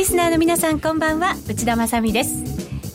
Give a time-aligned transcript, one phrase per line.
[0.00, 1.36] のリスナーの皆さんこんばんは。
[1.46, 2.42] 内田まさです。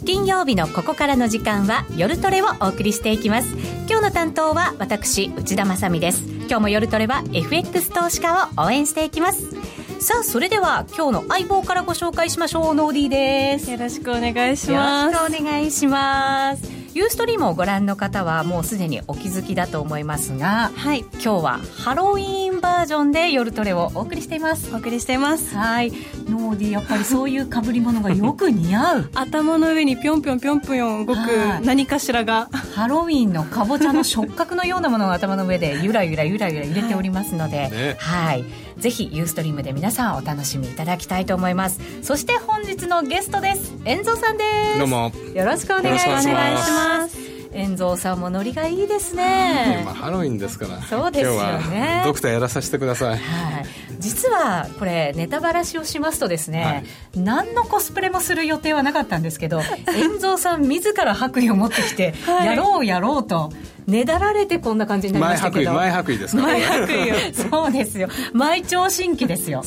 [0.05, 3.55] 金曜日のここからの時間は夜トレをお送りしていきます。
[3.87, 6.23] 今日の担当は私内田まさです。
[6.23, 9.51] 今日も夜トレは FX 投資家を応援していきます。
[9.99, 12.73] さあそれでは今日の相棒からご紹介しましょう。
[12.73, 13.69] ノーディーです。
[13.69, 15.13] よろしくお願いします。
[15.13, 24.73] よろしくお願いしますユーストリームをご覧の方はもうすでにお気づきだと思いますが、はい、今日はハロウィーンバージョンで夜トレをお送りしています。
[24.73, 25.57] お送りしています。
[25.57, 25.91] はい。
[26.29, 29.09] ノーディやっぱりそういう被り物がよく似合う。
[29.13, 31.19] 頭の上にぴょんぴょんぴょんぴょん動く
[31.65, 38.45] 何かしらがハロウィーンのかぼちゃの触覚のようなものが頭の上でゆらゆらゆらゆら揺れておりますので、はい、ねはい
[38.77, 41.79] ぜひユーストリームで皆さんお楽しみいただきたいと思います。
[42.01, 43.73] そして本日のゲストです。
[43.85, 44.79] 遠藤さんです。
[44.79, 45.11] どうも。
[45.33, 47.35] よろしくお願いします。
[47.53, 50.81] 遠蔵さんもノリがいいですね、まあ、ハロウィンですから。
[50.81, 52.01] そうですよね。
[52.03, 53.65] ドクターやらさせてください、はい、
[53.97, 56.83] 実はこれネタばらしをしますとですね、はい、
[57.23, 63.53] 何のコスプレもする予定はなかったんですけど遠蔵さん自ら白衣を持ってきて、やろうやろうと
[63.87, 65.73] ねだられてこんな感じになりましたけど。
[65.73, 66.41] 前白衣ですか？
[66.43, 68.07] 前白衣そうですよ。
[68.33, 69.63] 毎朝新規ですよ。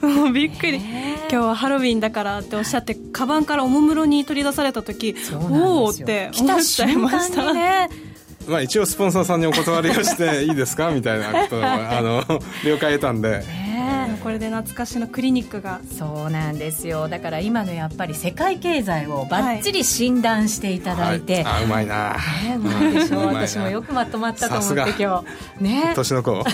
[0.00, 7.88] もうびっくり、今日はハロウィンだからっておっしゃってカバンからおもむろに取り出された時おおって思っちゃいましたね。
[8.48, 10.90] まあ一応スポンサーさんにお断りをしていいですか？
[10.90, 12.24] みたいなことをあの
[12.64, 13.44] 了解得たんで、
[14.22, 15.80] これで懐かしのクリニックが。
[15.98, 17.08] そうなんですよ。
[17.08, 23.26] だから今のやっぱり世界経済をばっちり診断していただいて、はい、あうまいな、ね、うまいでしょう。
[23.26, 25.24] 私もよくまとまったと思って今
[25.58, 25.92] 日ね。
[25.94, 26.44] 年の子。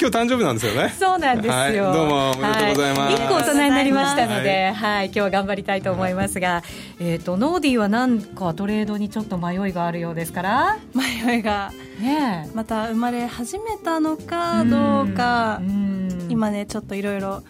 [0.00, 0.94] 今日誕生日なんですよね。
[0.98, 5.06] そうなんですよ、はい、どうもおめでとうございます、はい、1個大人になりましたので、はい。
[5.06, 6.62] 今日は頑張りたいと思いますが、
[6.98, 10.78] えーと、ノーディーは何かトレードにちょっと迷いがあるようですから。
[10.94, 11.72] 迷いが。
[12.00, 15.60] ねまた生まれ始めたのかどうか、
[16.30, 17.42] 今ねちょっといろいろ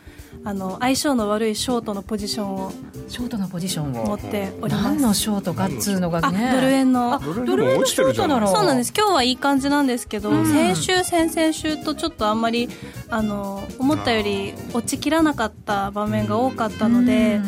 [0.45, 2.73] あの相性の悪いショートのポジションを
[3.09, 4.07] ショートのポジションを。
[4.07, 4.85] 持っております。
[4.85, 6.53] 何のショートかっつうのがね。
[6.55, 7.19] ドル円の。
[7.19, 8.93] ドル円のショートならそうなんです。
[8.97, 12.69] 今日はいい感じなんですけど、うん、先週先々週とちょっとあんまり
[13.09, 17.45] あの思ったより落ちきらなかった場面が多かったので、うん、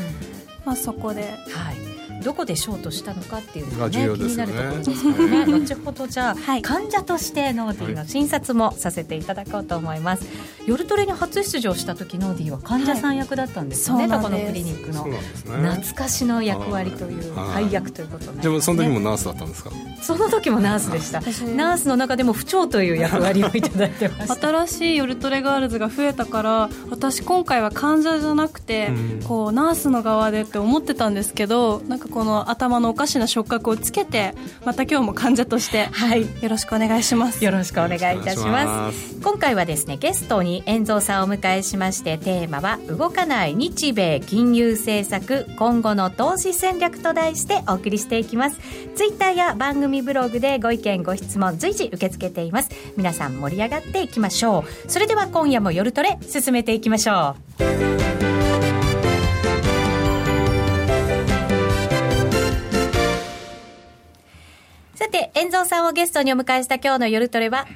[0.67, 1.92] まあ、そこで、はい
[2.23, 5.47] どこでショートしたのかっていうのが、ね、気になるところですからね。
[5.53, 10.33] 後ほどじゃあ、はい、患者としてノーディーの診察もさせていただこうと思います、はい、
[10.67, 19.71] 夜トレに初出場した時ノーディーは患者さん役だったんですよね、はい、このクリニックの、ね、懐かしの役割という配役ということで、ね、もその時もナースだったんですか？
[20.03, 21.21] その時もナースでした。
[21.21, 24.35] ナースの中でも不調という役割をいただいてました。
[24.35, 34.35] 新しい夜トレガールズが増えたから私今回は患者じゃなくて、うん、こうナースの側でって思ってたんですけどなんかこの頭のおかしな触覚をつけて
[34.65, 37.45] また今日も患者として、はい、よろしくお願いします。
[37.45, 39.17] よろしくお願いいたします。
[39.23, 48.59] 今回はですねゲストに遠蔵さんをお迎えしましてテーマは動かない日米金融政策今後の投資戦略と題してお送りしていきます。
[48.95, 52.71] ツイッターや番組ブログでご意見ご質問随時受け付けています。
[52.97, 54.91] 皆さん盛り上がっていきましょう。
[54.91, 57.37] それでは今夜も夜トレ進めていきましょ
[58.19, 58.22] う
[65.03, 67.67] さて、遠蔵さんをゲストにお迎えした今日の夜トレは、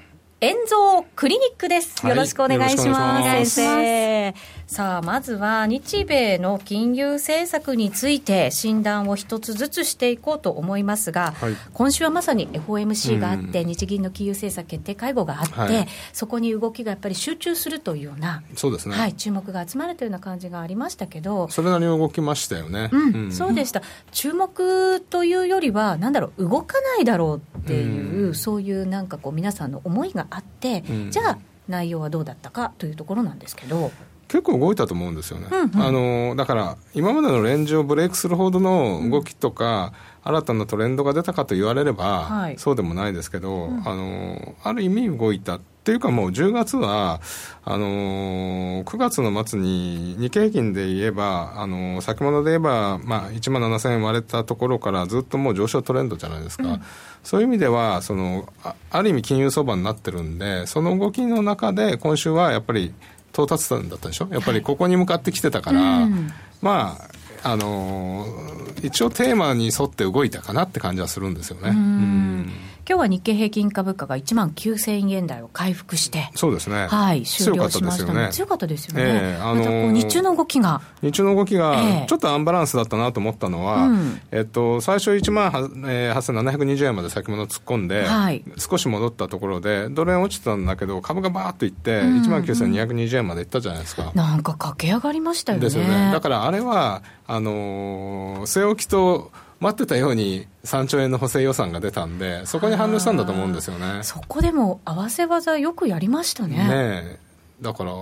[0.41, 2.07] 遠蔵クリニックです。
[2.07, 3.51] よろしくお願いします。
[3.51, 4.35] 先生。
[4.67, 22.91] さあ、まずは日米の金融政策について診断を一つずつしていこうと思いますが、はい、今週はまさに FOMC があって、日銀の金融政策決定会合があって、はい、そこに動きがやっぱり集中するというような、そうですね、はい、注目が集まるというような感じがありましたけど、それなりに動きましたよね。
[22.93, 23.83] うん、うん、そうでした。
[24.11, 31.39] 注目というよりは、なんだろう、動かないだろうっていう、うん、そういうなんかこう、皆さんの思いがあって、うん、じゃあ、
[31.69, 33.93] 内容はどうだったかというところなんですけど。
[34.29, 39.93] 結構動いたと思うんですよね、うんうん、あのだから今までのレンジをブレイクするほどの動きとか、
[40.25, 47.21] うん、新たなトレンドが出たかと言われれば、はい、そうでもないですけど、うん、あのある意味動いたっていうかもう10月は
[47.65, 56.83] あの9月の末に日経平均で言えば、あの先物で言えば、まあ、1万7000円割れたところからずっともう上昇トレンドじゃないですか、うん、
[57.23, 62.93] そういう意味ではそのあある意味金融相場になってるんでその動きの中で今週はやっぱり
[63.37, 64.29] 到達点だったでしょ？
[64.31, 66.11] やっぱりここに向かってきてたから、はい、
[66.63, 66.99] ま
[67.43, 71.71] ああのー、一応テーマに沿って動いたかなって感じはするんですよね。
[72.89, 76.87] 今日は日経平均株価が1万9000円台を回復して、そうですね。
[76.87, 78.29] はい、終了しましたね。
[78.31, 79.03] 強かったですよね。
[79.05, 80.81] えー、あのー、日中の動きが。
[81.03, 83.89] 日中の動きが、ちょっとアンバランスだったなと思ったのは、
[84.31, 94.13] えー、えっと、最初1万8720円まで先物突っ込んで、はい、少し戻ったところで、ドル円落ちたんだけど、株がバーっといって、1万9220円までいったじゃないですか。
[94.15, 95.65] なんか駆け上がりましたよね。
[95.65, 96.13] ですよね。
[96.13, 104.03] だからあれは、あのー、据え置きと、待ってたように3兆円の補正予算が出たんで、そこに反応したんだと思うんですよね。
[104.03, 106.57] そこでも合わせ技よくやりましたね。
[106.57, 107.19] ね
[107.61, 107.93] だから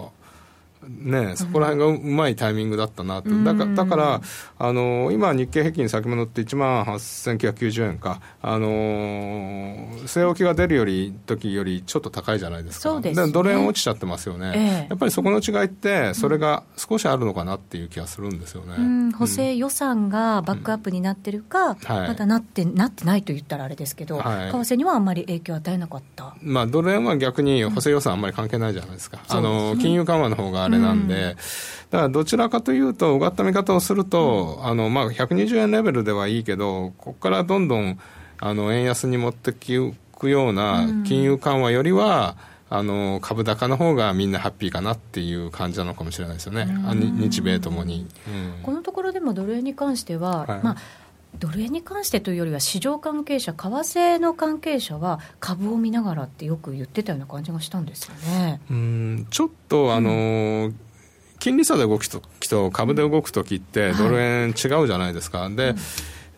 [0.89, 4.21] ね、そこら辺がうまいタイミングだったなと、うん、だかだから
[4.59, 8.69] あの今、日経平均先物って1万8990円か、あの
[10.07, 31.37] 据え置きが出るより時よりちょっと高いじゃないですか、です、ね、ドル円落ちちゃってますよね、ええ、やっぱりそこの違いって、それが少しあるのかなっていう気がするんですよね、うん、補正予算がバックアップになってるか、うんはい、まだなってなってないと言ったらあれですけど、はい、為替にはあんまり影響を与えなかった、まあ、ドル円は逆に補正予算あんまり関係ないじゃないですか、あの金融緩和の方があれなんで、うん、だか
[31.91, 37.99] らどちらかというと、うがった見方をすると、あのまあ、120円レベルではいいけど、ここからどんどん
[38.41, 42.37] あの円安に持っていくような金融緩和よりは、
[42.71, 50.77] あの株高の方がみんなハッピーかなっていう感じなのかもしれないですよね、日米ともに、うん、このところでもドル円に関しては、はい、まあ
[51.39, 58.61] ドル円に関してというよりは市場関係者、為替の関係者は株を見ながらってよく言ってたような感じがしたんですよね。
[58.71, 60.81] うんちょっと、あのーうん、
[61.39, 65.41] 金利差で動くときと株で動くときって、ドル円違うじゃないですか。
[65.41, 65.77] はい、で、うん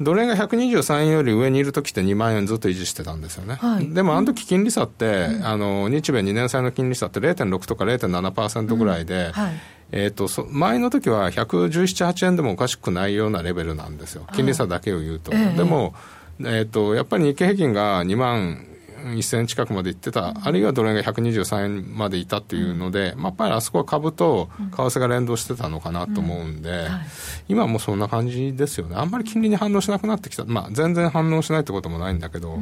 [0.01, 3.55] ドル円が123円より上にいるときって2万円ずっと維持してたんですよね。
[3.55, 9.33] はい、でもあの時金利差って、うん、あの日米2年債の金利差って0.6とか0.7%ぐらいで、うん。
[9.33, 9.55] はい、
[9.93, 15.33] えーと、前の時は117、8円でもおかしくないようなレベルなんですよ、金利差だけを言うと。
[15.33, 15.94] はい、でも、
[16.41, 18.67] えーと、やっぱり日経平均が2万
[19.14, 26.88] 1000円近くまでいってた、あるいはドル円が123円までいたっていうので、まあ、やっぱりあそこは株と為替が連動してたのかなと思うんで、はい、
[27.49, 32.58] 今はもうそんな感じですよね、あんまり金利に反応しなくなってきた、まあ、全然反応しないってこともないんだけど、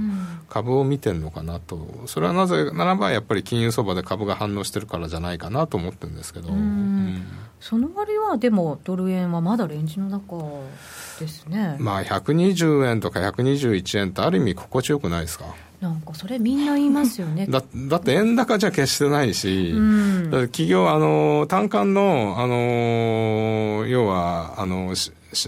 [0.48, 6.48] 株を見てるのかなと、それはなぜならば、やっぱり金融相場で株が反応してるからじゃないかなと思ってるんですけど。
[6.48, 7.22] うん。
[7.60, 10.36] その割はでもドル円はまだレンジの中
[11.18, 11.76] ですね。
[11.78, 15.46] まあ120円とか121円ってある意味心地よくないですか？
[15.84, 17.46] なんかそれみんな言いますよね。
[17.50, 24.94] だだって円高じゃ決してないし、うん、企業あの単価のあの要はあの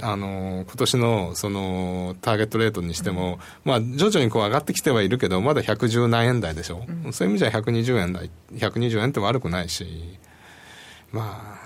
[0.03, 9.87] あの今年のそのターゲットレートにしても、うん、まあ、徐々にこう上がってきてはいるけど、まだ110何円台でしょ、うん、そういう意味じゃ120円台、120円って悪くないし、
[11.13, 11.66] まあ、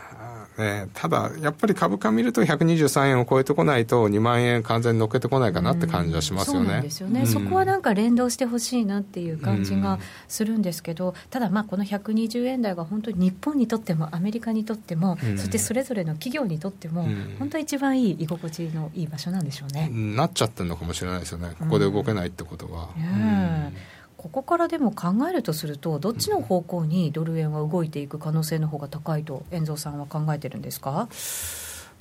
[0.60, 6.66] ね、ただ、やっぱり株価見ると123円を超えてこないと、2万円完全に乗っけてこないかなって感じはしますよね。
[6.66, 9.98] そうなんですよね、うん、そこはなんか連動してほしいなっていう感じが
[10.28, 17.08] するんですけど、ただ、まあこの120円台が本当に日本にとっても、アメリカにとっても、そしてそれぞれの企業にとっても、
[17.38, 19.88] 本当一番いい居心地のいい場所なんでしょうね。
[19.90, 22.90] なっちゃってるのかもしれないですよね、ここで動けないってことは。
[22.96, 23.72] うん
[24.20, 31.08] ここからでも考えるとすると、どっちの方向にドル円は動いていく可能性の方が高いと、遠藤さんは考えてるんですか？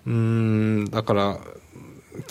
[0.06, 1.38] うんだから、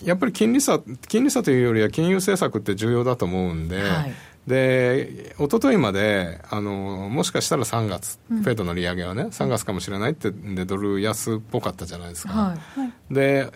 [0.05, 3.81] やっぱり金利差金利差というよりは金融政策って重要だと思うんで。
[3.81, 4.12] はい。
[4.46, 12.80] で一昨日まであのもしかしたら3月、フェードの利上げはね3月かもしれないってでドル安っぽかったじゃないですか、はい。
[12.80, 13.52] はい、で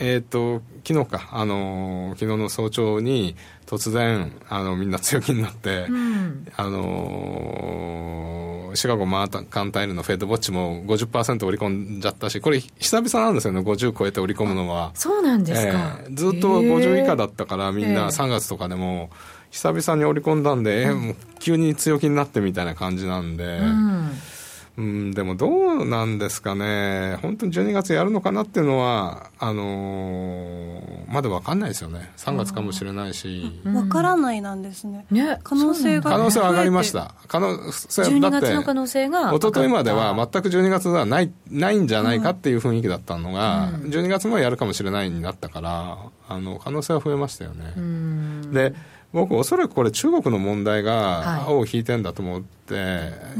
[0.00, 3.36] えーと、昨日か、あの昨日の早朝に
[3.66, 14.90] 突然あのみんな強気になって、うん、あのシカゴマーカンタイルのフェッドウォッチも50%織り込んじゃったしこれ久々なんですよね50超えて織り込むのは。
[14.94, 19.10] そうなんですか、えー、ずっと50以下だったからみんな3月とかでも
[19.50, 23.58] 久々に織り込んだんで、えー、もう急に強気になってみたいな感じなんで。
[23.58, 24.10] うん
[24.76, 33.60] うん、でもどうなんですかね、本当に12月やるのかなっていうのは、あのー、まだ分かんないですよね、3月かもしれないし。
[33.62, 47.74] 分からないなんですね、ね可能性が可能性は上がりました、可能性12月の可能性が一昨日までは全く12月はないないんじゃないかっていう雰囲気だったのが、うん、12月もやるかもしれないになったから、あの可能性は増えましたよね。
[48.52, 48.74] で
[49.14, 52.80] 僕、おそらくこれ、中国の問題が尾を引いてんだと思って、は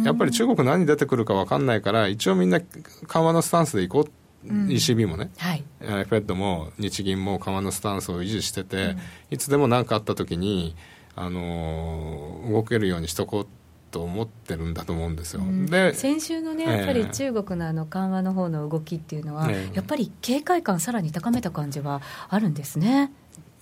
[0.02, 2.60] い、やっぱり中国、何出てくるか分かんないから、一応みんな
[3.08, 4.10] 緩和のスタンスでいこう。
[4.46, 8.98] うん、ECB もね、はい、フェッドも日銀も緩和のスタンスを維持してて、うん、
[9.30, 10.76] いつでも何かあったときに、
[11.16, 13.46] あのー、動けるようにしとこう
[13.90, 23.12] と思ってるんだと思うんですよ、うん、で先週のね、やっぱり中国のあの緩和の方の動きっていうのは、えー、やっぱり警戒感、さらに高めた感じはあるんですね。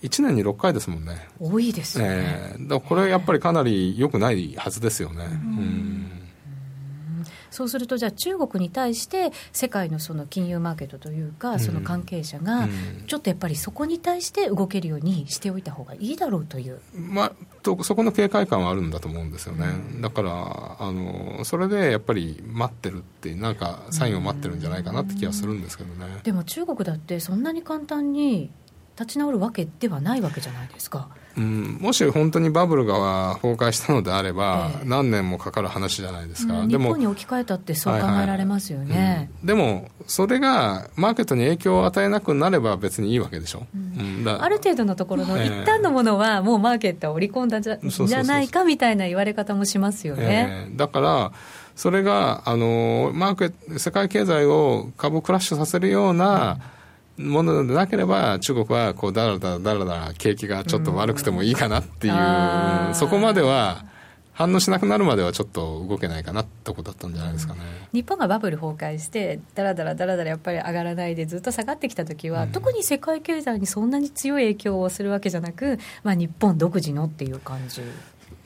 [0.03, 1.27] 1年に6回ですもんね。
[1.39, 2.05] 多いですね。
[2.07, 5.25] えー、だこれやっぱりかなり良くないはずですよね。
[5.25, 6.23] うん。
[7.53, 12.67] そうすると、じゃあ、中国に対して世界のその金融マーケットというか、その関係者が、
[13.05, 17.31] ちょっとやっぱりそこに対して動けるようにしておいた方がいいだろうという、まあ、
[17.61, 19.67] とそこの警戒感はあるんだと思うんですよね、
[20.01, 26.21] だからあの、それでやっぱり待ってるってなんかサインを待ってるんじゃないかなって気がするんですけどね。
[26.23, 28.49] でも中国だってそんなに簡単に
[28.99, 31.09] 立ち直るわけではないわけじゃないですか。
[31.35, 51.31] うん、もし本当にバブルが崩壊したのであれば、え何年もかかる話じゃないですか、うん、日本に置き換えたってそう考えられますよね、はいはいうん、でもそれがマーケットに影響を与えなくなれば別にいいわけでしょ、うん、ある程度のところの一旦のものはもうマーケットは織り込んだじゃじゃないかみたいな言われ方もしますよね、えー、だから
[51.75, 56.59] それがあのマーケット世界経済を株クラッシュさせるような、
[57.17, 63.85] ものでなければ、中国はこうだらだらだらだら景気がちょっと悪くてもいいかなっていう、そこまでは
[64.33, 67.59] 反応しなくなるまではちょっと動けないかなってことだったんじゃないですかね、
[67.93, 77.81] 日本がバブル崩壊してだらだらだらだらやっぱり上がらないでずっと下がってきた時は、うん、特に世界経済にそんなに強い影響をするわけじゃなく、まあ、日本独自のっていう感じ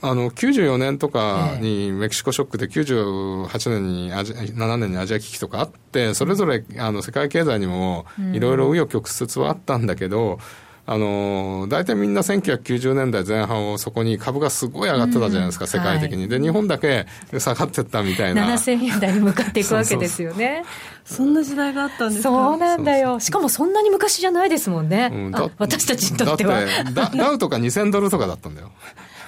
[0.01, 10.39] あの94年とかにメキシコショックで98年にアジ7年にアジア危機とかあってそれぞれあの世界経済にもいろいろ紆余曲折はあったんだけど、
[10.85, 18.55] あの大体みんな1990年代前半をそこに株がすごい上がってたじゃないですか、世界的に、で日本だけ下がってったみたいな。
[18.55, 20.63] 7000円台に向かっていくわけですよね。
[21.03, 22.29] そんな時代があったんですか？
[22.29, 23.19] そうなんだよ。
[23.19, 26.61] しかもそんなに昔じゃないですもんね、うん、私たちにとっては。
[26.93, 28.71] だってダウとか2000ドルとかだったんだよ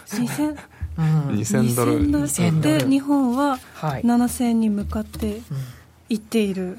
[0.09, 0.57] 2000
[0.99, 2.09] 2000ドル。
[2.09, 2.79] 2000ドル。
[2.79, 5.41] で日本は7000円に向かって
[6.09, 6.77] いっている、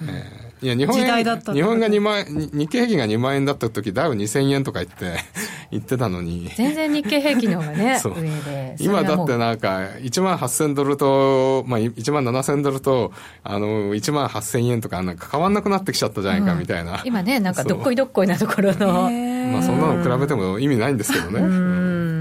[0.60, 5.18] いや日本円日本が2万日経平均が2万円だった時ダウ2000円とか言って
[5.70, 6.50] 言ってたのに。
[6.56, 8.76] 全然日経平均の方がね 上で。
[8.80, 13.12] 今だってなんか1万8000ドルと、まあ、1万7000ドルと
[13.44, 19.10] あの1万8000円とかなんか変わんなくなってきちゃったじゃないかみたいな、うん、今ねなんかどっこいどっこいなところの。
[19.52, 21.40] まあそんなの比べても意味ないんですけどね。
[21.40, 22.14] うん。
[22.16, 22.19] ね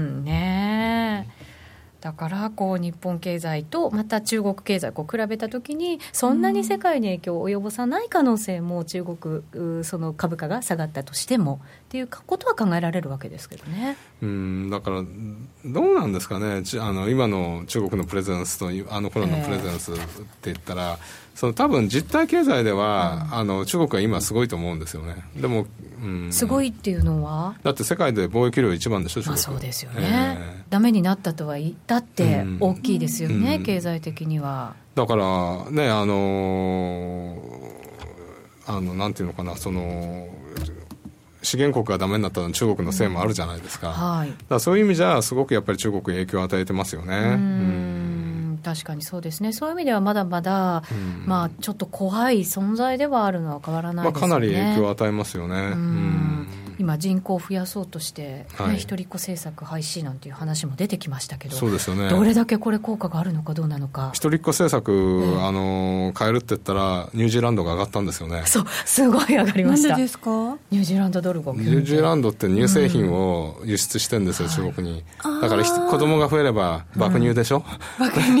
[2.00, 13.96] だからこう日本経済とまた中国経済を比べたときにそんなに世界に影響を及ぼさない可能性も中国その株価が下がったとしてもっていうことは考えられるわけですけどね。
[14.22, 15.02] うんだから
[15.64, 20.00] どうなんですかねあの今の中国のプレゼンスとあの頃のプレゼンスって
[20.44, 25.24] 言ったら、えーその多分実体経済では、うん、あの中国は今すごいと思うんですよね。
[25.34, 25.64] でも、
[26.04, 27.54] うん、すごいっていうのは？
[27.62, 34.74] だって世界で貿易量一番でしょ中国、まあ、そうですよね、えー、ダメになったとは言ったって大きいですよね、うん、経済的には。
[34.94, 40.28] だからねあのー、あのなんていうのかなその
[41.42, 47.16] 資源国がダメになったのは中国のせいもあるじゃないですか,、はい、だそういう意味じゃすごくやっぱり中国に影響を与えてますよね。
[47.16, 47.99] うん
[48.60, 55.56] 確かにそうですね、そういう意味ではまだまだ、うん、まあ、ちょっと怖い存在ではあるのは変わらないですね、まあ、かなり影響を与えますよね。
[55.56, 56.48] うん
[56.80, 64.12] 今、人口を増やそうとして、ね、一人っ子政策廃止なんていう話も出てきましたけど、そうですよね、どれだけこれ、効果があるのかどうなのか。
[64.14, 68.44] 一人っ子政策、えー、あの変えるって言ったら、ニュージーランドが上がったんですよね。
[68.46, 69.94] そう、すごい上がりました。
[69.94, 70.30] ですか？
[70.70, 75.04] ニュージーランドドルがニュージーランドって乳製品を輸出してるんですよ、うん、中国に。
[75.42, 77.62] だから子供が増えれば、爆乳でしょ、
[78.00, 78.40] うん、爆乳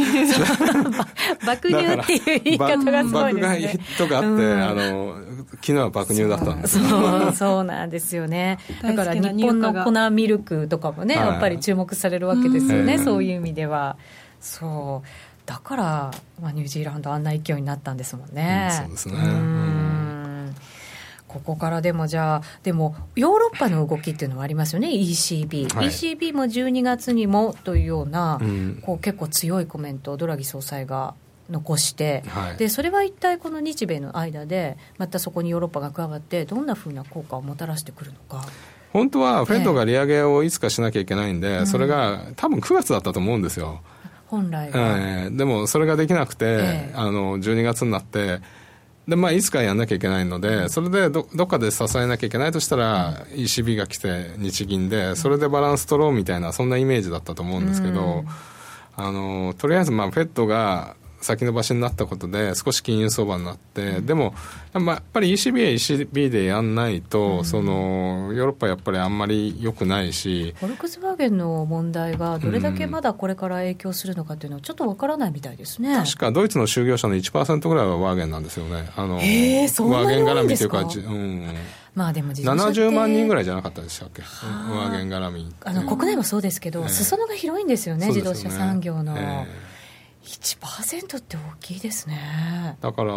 [1.46, 3.48] 爆乳っていう言い方がすごいですね。
[3.48, 5.14] 爆買いヒットがあって、うん、あの
[5.50, 8.29] 昨日は爆乳だったんですそうそうなんですよね。
[8.82, 13.96] だから日本の粉ミルクとかもね、やっぱり注目されるわけですよね、そういう意味では。
[14.40, 15.08] そう。
[15.46, 16.10] だから、
[16.40, 18.70] まあ、ニュージーランドあんな勢いになったんですもんね。
[18.72, 20.54] そうですね、うん。
[21.26, 31.14] ここからでもじゃあ、でもヨーロッパの動きっていうのはありますよね、ECB、はい、ECB も12月にもというような、うん、こう結構強いコメントをドラギ総裁が
[31.50, 38.46] 残して、はい、でそれは一体この日米の間で、またそこにヨーロッパが加わって、どんなふうな効果をもたらしてくるのか。
[38.92, 43.82] 本当はフェットが利上げをいつかしなきゃいけないんで、えー、それが多分9月だったと思うんですよ。
[44.26, 48.40] 本来は、えー、でもそれができなくて、えー、あの12月になって
[49.08, 58.24] でまあ、いつかやんなきゃいけないので、それでどどっかで支えなきゃいけないとしたら、ECB が来て、日銀で、それでバランス取ろうみたいな、そんなイメージだったと思うんですけど、
[58.96, 64.34] あのとりあえず、まあ、フェットが先延ばしになったことで少し金融相場になって、うん、でも、
[64.72, 78.90] まあ、やっぱり ECB は ECB でやんないと、うん、そのヨーロッパやっぱりあんまり良くないしフォルクスワーゲンの問題がどれだけまだこれから影響するのかっていうのはちょっとわからないみたいですね、確かドイツの就業者の1%ぐらいはワーゲンなんですよね。
[78.96, 81.46] あのえー、そんなにワーゲン絡みというか、うん。
[81.94, 85.54] まあでも70万人ぐらいじゃなかったでしたっけ、上限絡み。
[85.64, 89.16] あの国内もそうですけど、裾野が広いんですよね、自動車産業の。
[89.18, 89.69] えー
[90.22, 92.76] 1%って大きいですね。
[92.80, 93.14] だから、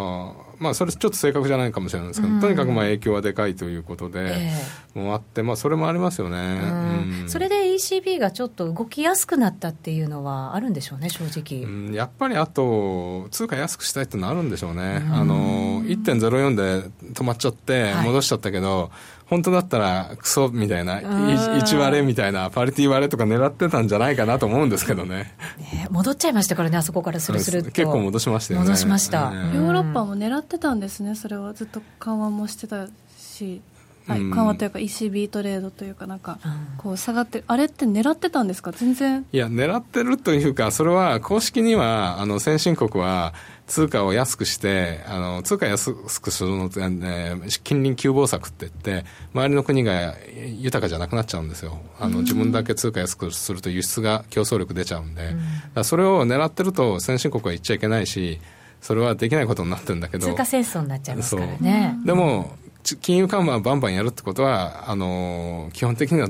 [0.58, 7.20] まあ、それちょっと正確じゃないかもしれないですけど、うん、とにかくまあ影響はでかいということで、えー、もうあって、まあ、それもありますよね、うん。
[7.22, 18.90] うん、それで ECB がちょっと動きやすくなったっていうのはあるんでしょうね、正直、やっぱりあと、通貨安くしたいっていうのはあるんでしょうね、あの1.04で止まっちゃって、戻しちゃったけど、はい
[19.26, 25.34] 本当だったらクソみたいな、1割れみたいな、パリティ割れとか狙ってたんじゃないかなと思うんですけどね。
[25.58, 28.66] ね戻っちゃいましたからね、あそこからするする結構戻しましたよね。
[28.66, 29.32] 戻しました。
[29.54, 31.54] ヨーロッパも狙ってたんですね、それは。
[31.54, 32.86] ずっと緩和もしてた
[33.18, 33.62] し。
[34.06, 36.38] はい、緩和というか ECB トレードというかなんか
[36.76, 38.70] こう下がってあれって狙ってたんですか？
[38.70, 43.32] 全然いや狙ってるというかそれは公式にはあの先進国は
[43.66, 50.14] 通貨を安くして、あの、通貨安くするのって、ね、近隣急防策って言って、周りの国が
[50.58, 51.80] 豊かじゃなくなっちゃうんですよ。
[51.98, 55.34] あの、自分だけ通貨安くすると輸出が競争力出ちゃうんで、
[55.76, 58.38] うん、それを狙ってると先進国は言っちゃいけないし、
[58.82, 60.28] それはできないことになってるんだけど。
[60.28, 61.96] 通貨戦争になっちゃいますからね。
[62.04, 62.54] でも、
[63.00, 66.28] 金融緩和バンバンやるってことは、あの、基本的には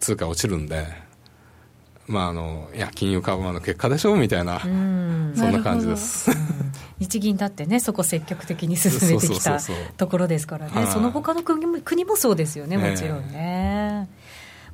[0.00, 0.88] 通貨落ちるんで、
[2.12, 6.30] まあ、あのいや金融緩和の結果でしょうみたいな、そんな感じです、
[7.00, 9.58] 日銀だってね、そこ積極的に進めてきた
[9.96, 14.08] ところですからね、その他の国も国もそうですよね、もちろんね。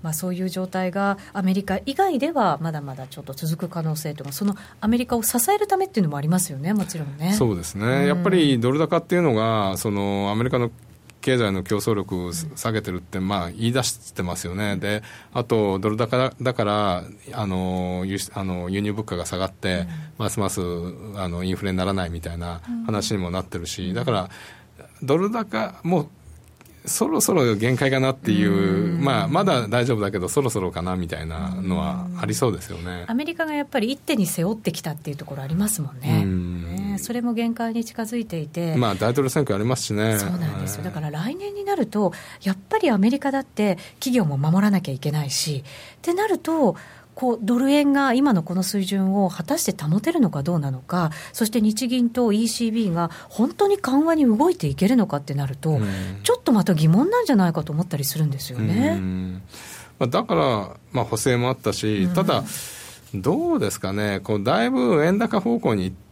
[0.03, 7.33] まあ、そういう状態がアメリカ以外ではまだまだちょっと続く可能性というか、そのアメリカを支えるためっていうのもありますよね、もちろんね。
[7.33, 10.71] そうですね、うん、やっぱりドル高っていうのが、そのアメリカの
[11.29, 14.77] 経済の競争力を下げてるって、まあ、言い出してますよね。
[14.77, 15.03] で、
[15.35, 17.05] あと、ドル高だから、
[17.35, 20.63] あの、輸あの輸入物価が下がって、ますます
[21.17, 24.31] あのインフレにならないみたいな話にもなってるし、だから、
[25.03, 26.09] ドル高、もう
[26.87, 33.05] そろそろ限界かなっていう、まあ、まだ大丈夫だけど、そろそろかなみたいなのはありそうですよね。
[33.07, 36.01] アメリカがやっぱり一手に背負ってきたっていうところありますもん。
[36.01, 36.88] ね。
[36.99, 40.19] ねそれも限界に近づいていて、まあ、大統領選挙ありますしね。
[40.19, 45.65] そうなんですよ、だから来年になると、やっぱりアメリカだって企業も守らなきゃいけないし、
[45.97, 46.77] ってなると、
[47.19, 55.81] こうドル円が今のこの水準を果たして保てるのかどうなのか、そして日銀と ECB が本当に緩和に動いていけるのかってなると、
[56.23, 59.01] ちょっとまた疑問なんじゃないかと思ったりするんですよね。
[59.99, 62.45] まあ、だから、まあ、補正もあったし、ただ、
[63.13, 66.08] どうですかね、こうだいぶ円高方向に行って、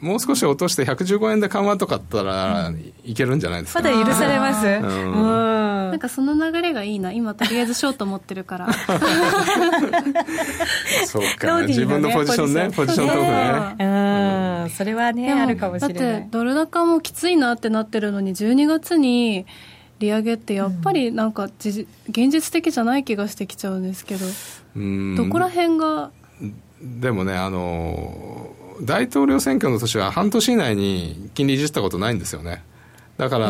[0.00, 2.72] もう少し落として115円で緩和とかったら
[3.04, 4.82] いけるんじゃないですか、まだ許されます、うん。
[5.90, 7.12] なんかその流れがいいな。
[7.12, 8.72] 今とりあえずショート持ってるから。
[11.06, 12.70] そうか、ね、自分のポジションね。
[12.70, 13.22] ポジショントーク
[13.78, 13.84] ね。
[14.64, 14.70] うん。
[14.70, 15.94] それはねあるかもしれない。
[15.94, 19.44] だってドル高もきついなってなってるのに12月に
[19.98, 21.84] 利上げってやっぱりなんか現
[22.30, 24.24] 実的じゃない気がしてきちゃうんですけど。
[25.16, 26.10] どこら辺が？
[26.82, 28.50] でもねあの
[28.82, 32.64] 大統領選挙の年は半年以内に金利いじったことないんですよね
[33.18, 33.48] だから、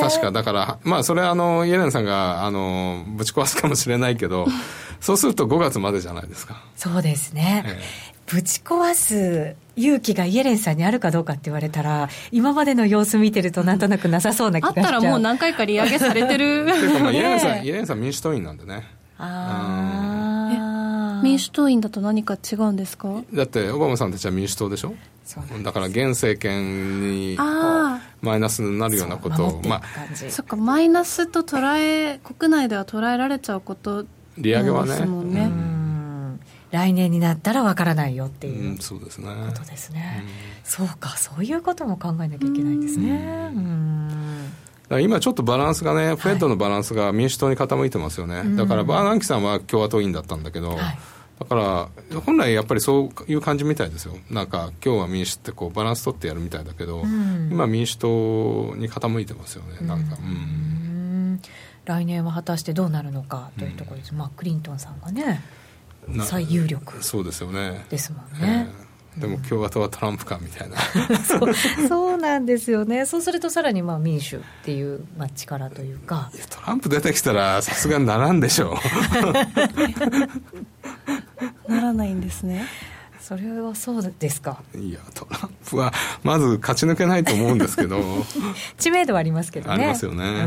[0.00, 4.46] 確か、だから、まあ、それあの、イエレンさんが、あの、ぶち壊すかもしれないけど、
[5.00, 6.62] そうすると5月までじゃないですか。
[6.74, 7.62] そうですね。
[7.66, 14.84] えー、ぶち壊す勇気がイエレンさんにあるかどうかって言われたら、今までの様子見てるとなんとなくなさそうな気がしちゃう。
[14.84, 16.64] あったらもう何回か利上げされてる。
[16.64, 18.84] ていうか、まあ、 イエレンさん、イエレンさん民主党員なんでね。
[19.18, 20.03] ああ。
[21.24, 23.08] 民主党員だと何か違うんですか？
[23.32, 24.94] だってオバマさんたちは民主党でしょ？
[25.62, 27.36] だから現政権に
[28.20, 29.82] マイナスになるようなことをまあ
[30.28, 34.04] そっかマイナスと捉え国内では捉えられちゃうこと
[34.36, 35.00] 利上げはね。
[35.06, 35.50] ね。
[36.72, 39.28] 来年になったらわからないよっていう、うん、そうですね。
[39.46, 40.24] ことですね、
[40.64, 43.52] そうかそういうことも考えなきゃいけないんですね。
[45.00, 50.98] 今ちょっとバランスがね、フェットのバランスが民主党に傾いてますよね、はい、だからバーナンキさんは共和党員だったんだけど、はい
[51.38, 54.16] だから本来やっぱりそういう感じみたいですよ。
[54.30, 58.08] なんか今日は民主ってこうバランス取ってやるみたいだけど、うん、今民主党
[58.76, 59.86] に傾いてますよね。
[59.86, 61.40] なんかうん。
[61.84, 65.42] 来年は果たしてどうなるのかというところです、うん、まあクリントンさんがね
[66.22, 67.84] 最有力そうですよね。
[67.90, 68.83] ですもんね、えー、
[69.18, 70.76] でも共和党はトランプかみたいな。
[71.24, 71.54] そう
[71.88, 73.06] そうなんですよね。
[73.06, 76.30] そうするとさらにまあ民主っていう、まあ、力というか。
[76.50, 78.76] トランプ出てきたらさすがにならんでしょう。
[81.70, 82.66] ならないんですね
[83.26, 84.62] それはそうですか？
[84.76, 87.98] いやトランプはまず勝ち抜けないと思うんですけど。
[88.76, 89.74] 知名度はありますけどね。
[89.74, 90.44] ありますよね。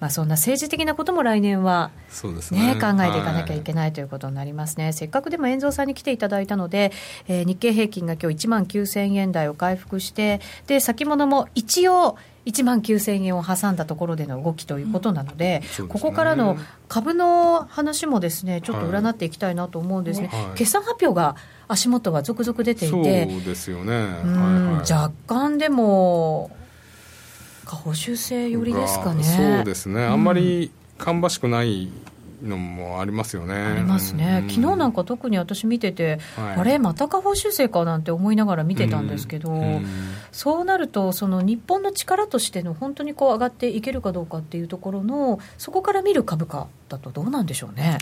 [0.00, 6.90] まあ、そんな政治的なことも来年は、そうですね、ね、考えていかなきゃいけないということになりますね、はい、せっかくでも遠蔵さんに来ていただいたので、
[7.28, 16.56] えー、日経平均が今日1万9000円台を回復して、で先物も一応、1万9000円を挟んだところでの動きということなので、うんでね、ここからの
[16.88, 21.36] 株の話もですねちょっと占っていきたいなと思うんですね、はい、決算発表が
[21.68, 26.50] 足元は続々出ていて、そうですよね、はいはい、若干でも、
[27.64, 29.22] 下方修正寄りですかね。
[29.22, 31.90] そうですね、あんまり芳しくない
[32.42, 33.54] のもありますよね。
[33.54, 39.62] ありますね、うん、昨日なんか特に私見てて、はい、あれ、また下方修正かなんて思いながら見てたんですけど、うん。
[39.62, 39.86] うん、
[40.32, 47.98] そうなると、その日本の力としての本当にこう上がっていけるかどうかっていうところの、そこから見る株価だとどうなんでしょうね。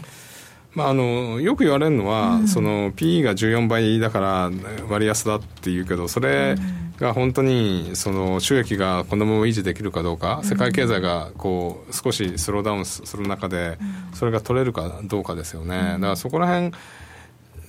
[0.75, 4.51] まあ、あのよく言われるのは、うん、その PE が14倍だから
[4.89, 6.55] 割安だっていうけどそれ
[6.99, 13.79] が本当にその収益がこのまま維持できるかどうか、うん、世界経済がこう少しスローダウンする中で
[14.15, 16.73] それが取れるかどうかですよね、だからそこら辺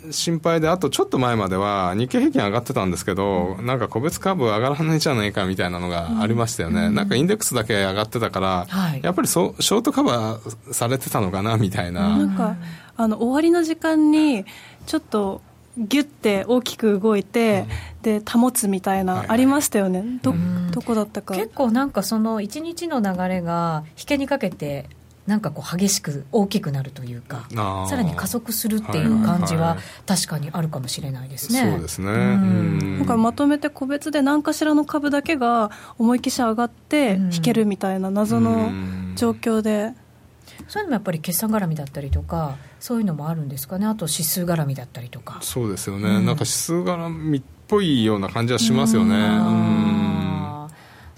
[0.09, 8.67] 心配で、あとちょっと前までは、日経平均上がってたんですけど、なんか個別株上がらないじゃないかみたいなのがありましたよね、なんかインデックスだけ上がってたから、
[9.01, 12.17] やっぱりそショートカバーされてたのかなみたいな。
[12.17, 12.55] なんか
[12.97, 14.45] あの終わりの時間に
[14.85, 15.41] ちょっと
[15.77, 17.65] ギュッて大きく動いて、
[18.01, 20.33] で保つみたいな、ありましたよね、ど
[20.71, 21.33] どこだったか。
[21.33, 24.89] 結構なんかその一日の流れが引けにかけて
[25.27, 27.47] なんかこう激しく大きくなるというか
[27.87, 38.71] さらに加速するっていう感じは確かにあるかもしれないですね、そうですね、なんかまとめて個別で何かしらの株だけが思いっきし上がって引けるみたいな謎の
[39.15, 39.93] 状況で、
[40.67, 43.85] そういうのもやっぱり決算絡みだったりとかそういうのもあるんですかね。
[43.85, 45.37] あと指数絡みだったりとか。
[45.41, 50.10] そうですよね、うん、なんか指数絡みっぽいような感じはしますよね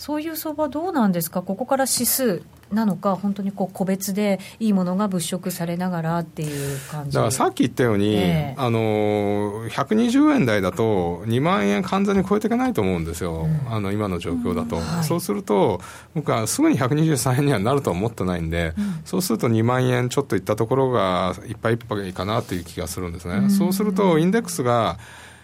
[0.04, 1.42] そういう相場どうなんですか？
[1.42, 7.16] ここから指数なのか、本当にこう個別でいいものが物色されながらっていう感じ？
[7.16, 14.82] だからさっき言ったように、えー、あの120円台だと、2万円完全に超えていけないと思うんですよ、うん、あの今の状況だと、うん。
[14.82, 15.80] はい、そうすると、
[16.14, 23.50] 僕はすぐに123円にはなるとは思ってないんで、うん、そうすると2万円ちょっといったところがいっぱいいっぱいかなという気がするんですね。
[23.50, 24.98] そうするとインデックスが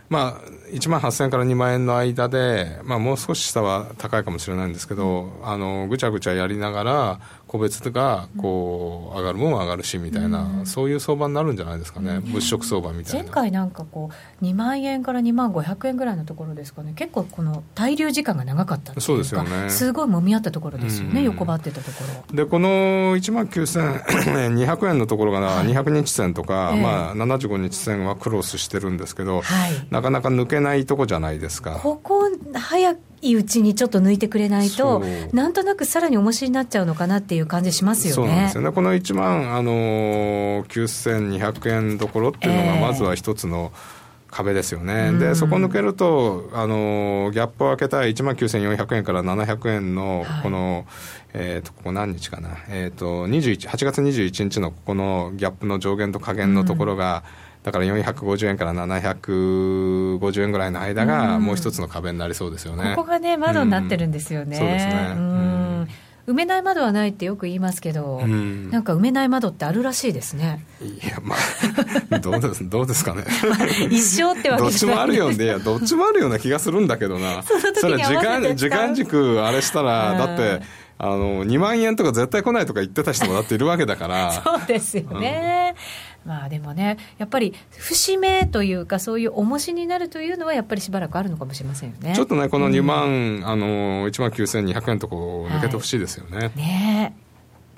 [0.10, 7.19] まあ、1万8000円から2万円の間で、まあ、もう少し下は高いかもしれないんですけど、あのぐちゃぐちゃやりながら、
[7.50, 13.24] 個別がこう上がるもんは上がるしみたいな、うん、そういう相場になるんじゃないですかね、うん、物色相場みたいな。
[13.24, 16.94] 前回なんかこう2万円から2万500円ぐらいのところですかね。
[16.96, 19.72] 結構この滞留時間が長かったそうですよね。
[19.72, 22.36] すごいもみ合ったところですよね、うん、横ばってたところ。
[22.36, 31.80] でこの1万9200円のところが200日線とか、はい、まあ、75日線はクロスしてるんですけど、はい、なかなか抜けないとこじゃないですか。
[31.82, 35.04] ここ早いうちにちょっと抜いてくれないと、
[35.34, 38.16] なんとなくさらに重しになっちゃうのかなっていう感じしますよね。
[38.16, 38.72] そうなんですよね。
[38.72, 43.72] この1万、あのー、9200円どころっていうのが、まずは一つの、
[44.32, 50.86] 壁ですよね、でそこ抜けると、あのギャップを開けた1万9400円から700円の、この、はい、
[51.34, 65.88] えーと、ここ何日かな、えーと、と8月21日のここのギャップの上限と下限のところが、うんだから450円から750円ぐらいの間がもう一つの壁になりそうですよね、ここがね窓になってるんですよね、うん、そうですね、うん。
[66.30, 70.63] 埋めない窓はないってよく言いますけど、うん、なんか埋めない窓ってあるらしいですね。
[70.80, 71.36] いや、ま
[72.12, 73.24] あ、 どうです、どうですかね。
[73.89, 77.41] 一生ってわけどっちもあるようで、どっちもあるような気がするんだけどな。
[77.74, 80.62] それ時間、時間軸あれしたら、だって、
[81.00, 84.32] あの、2万円とか絶対来ないとか言ってた人もだっているわけだから。
[84.32, 85.74] そうですよね。
[85.74, 92.14] うんまあでもね、やっぱり節目というか、そういう重しになるというのは、やっぱりしばらくあるのかもしれませんよね。
[92.16, 96.38] ちょっとね、この2万、うん、あの1万9200円のとこ抜けてほしいですよね。
[96.38, 97.16] はい、ね、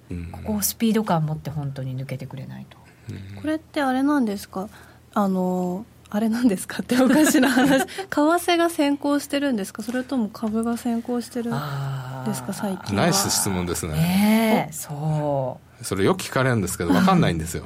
[0.10, 2.78] うん、ここをスピード感持って本当に抜けてくれないと。
[3.10, 4.68] うん、これってあれなんですか？
[5.14, 7.86] あのあれなんですかっておかしな話。
[7.88, 9.84] 為替が先行してるんですか？
[9.84, 11.54] それとも株が先行してるん
[12.26, 12.54] ですか？
[12.54, 13.94] 最近ナイス質問ですね。
[13.94, 15.86] ねそう。
[15.86, 17.64] それよく聞かれるんですけど分かんないんですよ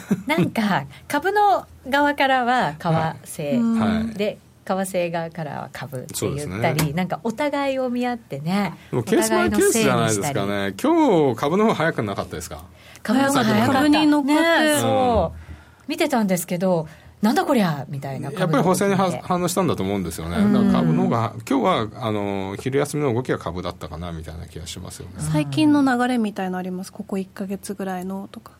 [0.26, 12.62] なんか株の側からは為替で、為替側からは株って言ったり、ね、なんかお互いを見合ってね、ケースバイケースじゃないですかね、今日株の方早くなかったですか？
[13.02, 13.88] 株の方早かった。
[13.88, 16.86] に乗って、ね、そう、見てたんですけど、
[17.20, 25.14] なんだこりゃみたいなやっぱり補正に反応したんだと思うんですよね、だから株の方が、今日はあの昼休みの動きが株だったかなみたいな気がしますよね。
[25.18, 28.52] 最近の流れみたいのあります、ここ1か月ぐらいのとか。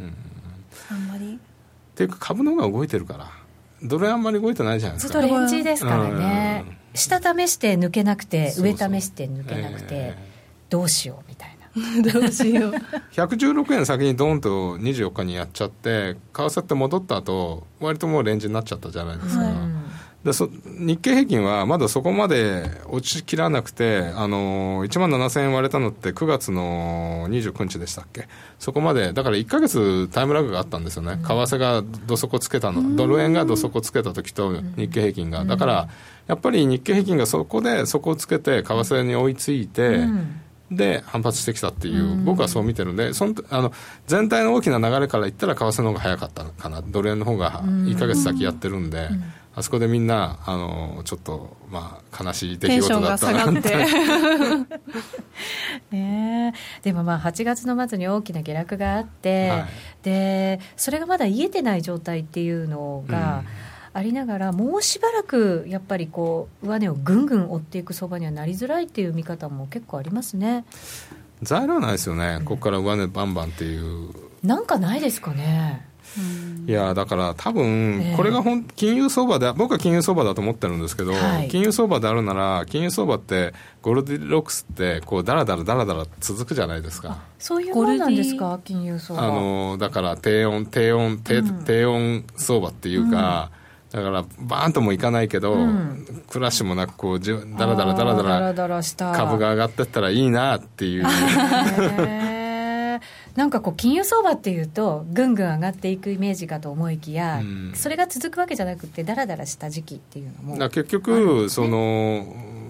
[0.00, 0.14] うん
[0.90, 1.34] あんまり。
[1.34, 1.38] っ
[1.94, 3.30] ていうか株の方が動いてるから。
[3.82, 5.20] ドルあんまり動いてないじゃないですか。
[5.20, 10.14] ずっとレンジですからね、下試して抜けなくて上試して抜けなくて、
[10.68, 11.58] どうしようみたいな。
[12.12, 12.72] どうしよう。
[13.12, 19.77] 116円先にドンと24日にやっちゃって為替って戻った後割ともうレンジになっちゃったじゃないですか、はい
[20.24, 28.28] でそ日経平均はまだそこまで落ちきらなくて、あの1万7000円割れたのって9月の29日でしたっけ、
[28.58, 35.88] そこまで、だから1か月タイムラグがあったんですよね、為替がど底つけたの、ドル円がど底つけた時と日経平均が、だから
[36.26, 40.00] やっぱり日経平均がそこで底をつけて、為替に追いついて、
[40.72, 43.72] で反発してきたっていう、僕はそう見てるんで、そのあの
[44.08, 49.08] 全体の大きな流れから言ったら、為替の方が早かったかな、ドル円の方が1か月先やってるんで。
[49.58, 53.76] あそこでみんなあのちょっと、まあ、悲しい出来事だったなって。
[55.90, 59.66] ねでもまあ8月の末に大きな下落があって、はい、
[60.02, 63.44] でそれがまだ癒えてない状態っていうのが、
[63.92, 70.64] ありながら、もうしばらくやっぱりこう上値をぐんぐん追っていく相場にはなりづらいっていう見方も結構ありますね。
[71.42, 74.10] 材料ないですよね、ここから上値バンバンっていう。
[74.42, 75.87] なんかないですかね。
[76.66, 87.18] いやだから多分、これが本金融相場で、僕は金融相場だと思ってるんですけど、はい、金融相場であるなら、金融相場って、ゴールディロックスって、こうだらだらだらだら続くじゃないですか。
[87.38, 89.26] そういうものなんですか、金融相場。
[89.26, 93.50] あのだから低温、低温、低,、低温相場っていうか、
[93.90, 98.82] だから、バーンともいかないけど、うん、クラッシュもなくこうじだらだらだらだら
[99.14, 101.04] 株が上がってったらいいなっていう。
[103.38, 110.68] なんかこう金融相場っていうとぐんぐん上がっていくイメージかと思いきや、うん、それが続くわけじゃなくてだらだらした時期っていうのも。
[110.68, 112.26] 結局、ね、その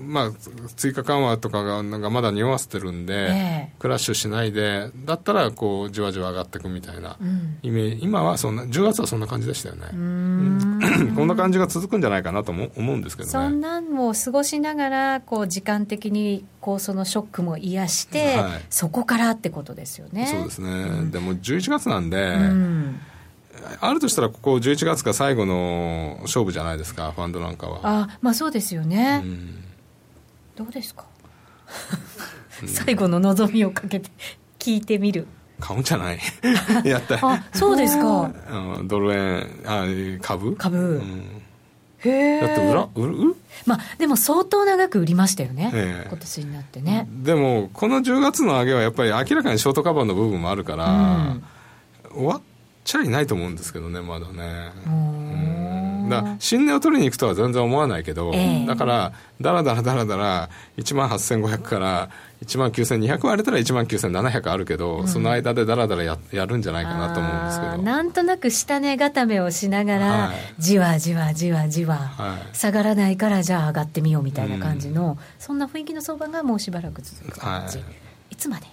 [0.08, 0.32] まあ、
[0.76, 7.18] 追加緩和とかがなんかまだ匂わせてるんで、えー、クラッシュしないで、だったらこうじわじわ上がっていくみたいな
[7.62, 9.86] イメージ、うん、今はそんな、10月はそんな感じでしたよね。
[11.14, 13.32] こんな感じが続くんじゃないかなと思うんですけどね。
[13.32, 20.26] そんなんも過ごしながら、こう時間的にこうそのショックも癒して、はい、そこからってことですよね。
[20.26, 23.00] そうですね、うん、でも11月なんで、うん
[23.80, 27.80] あるとしたら、ここ11月が最後の勝負じゃないですか、ファンドなんかは。
[27.82, 29.20] あまあそうですよね。
[29.24, 29.64] うん
[30.58, 31.04] どうですか？
[32.66, 34.10] 最後の望みをかけて
[34.58, 35.26] 聞いてみる。
[35.60, 36.18] 買うんじゃない？
[36.84, 37.18] やった。
[37.22, 38.30] あそうですか、
[38.78, 39.84] うん、ドル円あ
[40.20, 40.56] 株？
[40.56, 41.42] 株、うん、
[41.98, 47.08] へえだって売ら売るまあでも相当長く売りましたよね、えー、今年になってね。
[47.10, 51.42] でもこの10月の上げはやっぱり明らかにショートカバーの部分もあるから、うん、
[52.14, 52.40] 終わっ
[52.84, 54.72] ちゃいないと思うんですけどねまだね。
[54.86, 62.10] うんだ新値を取りに行くとは全然思わないけど、えー、だからだらだらだらだら1万8500から
[62.44, 67.82] 1万9200割れたら1万9700あるけど、うん、その間でだらだらややるんじゃないかなと思うんですけど。
[67.82, 77.86] なんとなく下値固めをしながら、はい、じわじわじわじわ、はい、下がらないからじゃあ上がってみようみたいな感じの、うん、そんな雰囲気の相場がもうしばらく続く感じ、はい、
[78.30, 78.66] いつまで？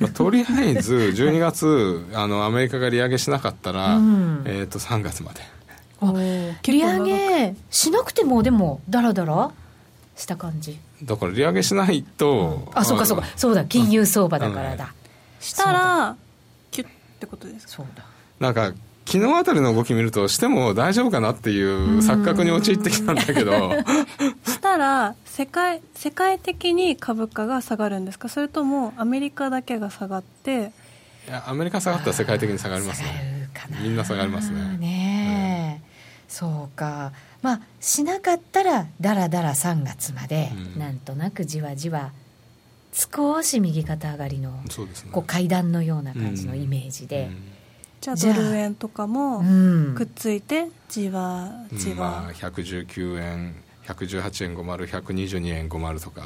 [0.00, 5.40] まあ、とりあえず12月あのアメリカが利上げしなかったら、うん、えー、と3月まで
[6.02, 9.50] 利上げしなくてもでもだらだら
[10.16, 10.78] した感じ。
[11.02, 13.26] だから利上げしないと、うん、あそうかそうか。
[13.36, 13.64] そうだ。
[13.64, 14.90] 金融相場だからだ、うん、
[15.40, 16.16] したら
[16.70, 18.04] キュッってことですそうだ。
[18.40, 18.72] なんか
[19.06, 23.52] 昨日あたりの動き見るとしても大丈夫かなっていう錯覚に陥ってきたんだけど。
[24.46, 28.28] したら世界世界的に株価が下がるんですか？
[28.28, 30.72] それともアメリカだけが下がって？
[31.28, 33.48] いやアメリカ下がったら世界的に下がりますね。
[33.82, 34.60] みんな下がりますね。
[34.60, 34.80] ね、うん
[36.28, 37.12] そうか。
[37.42, 42.12] まあしなかったらだらだら3月まで、うん、なんとなくじわじわ
[42.92, 44.62] 少し右肩上がりの、ね、
[45.12, 47.28] こう階段のような感じのイメージで、うん。
[47.28, 47.36] うん、
[48.00, 49.42] じゃあドル円とかも
[49.94, 56.22] くっついてじわじわ、まあ、119円118円50、122円50とか。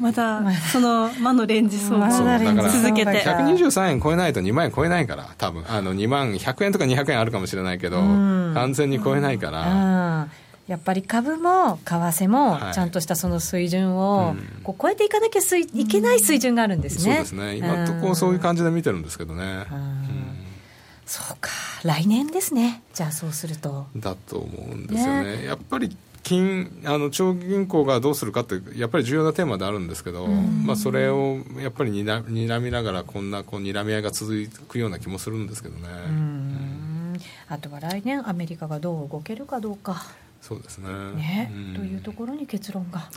[0.00, 2.10] また、その魔のレンジ相場を
[2.70, 3.24] 続けて。
[3.24, 5.64] 123円超えないと2万円超えないから、多分。
[5.68, 10.28] あの、2万100円とか200円あるかもしれないけど、完全に超えないから。
[10.68, 17.14] やっぱり株も為替もちゃんとしたその水準をこう超えていかなきゃいけない水準があるんですね。
[17.14, 17.56] そうですね。
[17.56, 19.66] 今とこそういう感じで見てるんですけどね。
[21.04, 21.50] そうか。
[21.82, 22.82] 来年ですね。
[22.94, 23.86] じゃあそうすると。
[23.96, 25.44] だと思うんですよね。
[25.44, 35.88] やっぱり金あの長期銀行がどうするかってやっぱり重要なテーマであるんですけど、まあ、それをやっぱりにらにらみながらこんなこう睨み合いが続くような気もするんですけどね。
[37.48, 40.06] あとは来年アメリカがどう動けるかどうか。
[40.42, 40.88] そうですね。
[41.14, 43.08] ね、うん、というところに結論が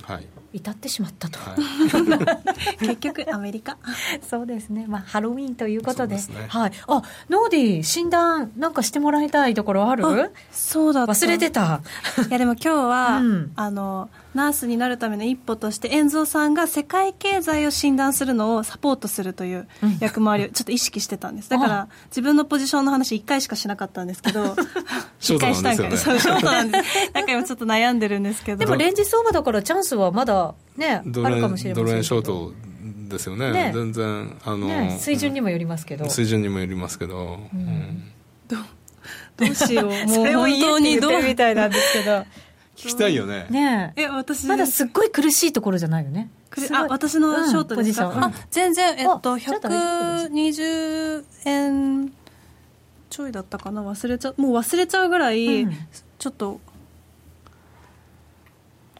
[0.54, 3.78] 至ってしまったと、はい、 結局アメリカ？
[4.22, 10.04] そうですね、まあ、ハロウィンということで、ね、はい、あノーディー診断なんかしてもらいたいところある？
[10.52, 11.82] そうだ忘れてた。
[12.30, 19.68] いやでも今日は、 うん、あのナースになるための一歩として遠蔵さんが世界経済を診断するのをサポートするという
[20.02, 21.50] 役回りを ちょっと意識してたんです。
[21.50, 24.56] だから自分のポジションの話1回しかしなかったんですけど
[25.22, 25.98] 1回したんか。
[25.98, 28.58] そうそうなんですだから今ちょっと悩んでるんですけど。
[28.58, 32.54] でもレンジ相場だからチャンスはまだねあるかもしれませんドル円ショート
[33.10, 36.10] ですよね、ね、全然あの、ね、水準にもよりますけど。
[36.10, 38.12] 水準にもよりますけど、うん、
[38.48, 38.58] ど
[39.38, 39.86] どうしよう。
[40.08, 42.26] もう本当にどうみたいなんですけど。
[42.76, 43.48] 聞きたいよね。
[43.50, 43.94] ね。
[43.96, 44.08] え。
[44.08, 44.46] 私。
[44.48, 46.30] まだすっごい苦しいところじゃないよね。
[46.72, 52.12] あ、私のショートですか、うん、あ、全然、えっと、120円
[53.10, 53.82] ちょいだったかな？
[53.82, 55.72] 忘れちゃもう忘れちゃうぐらい、うん、
[56.18, 56.60] ちょっと、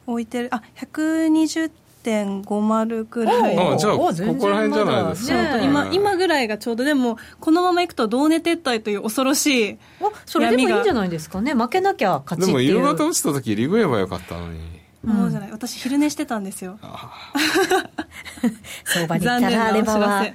[0.06, 1.70] 置いてる、あ、120
[2.06, 3.58] 1.50ぐらい。
[3.58, 6.84] あじゃあここら辺じゃないですか、ね、今今ぐらいがちょうど。
[6.84, 9.78] でもこのままいくと同値撤退という恐ろしい
[10.24, 11.54] それでもいいんじゃないですかね。
[11.54, 14.76] 負けなきゃ勝ちでも夕方落ちた時リグえばよかったのに。
[15.02, 16.80] もうじゃない、私昼寝してたんですよ。
[18.84, 20.26] 相場に行ったらあればは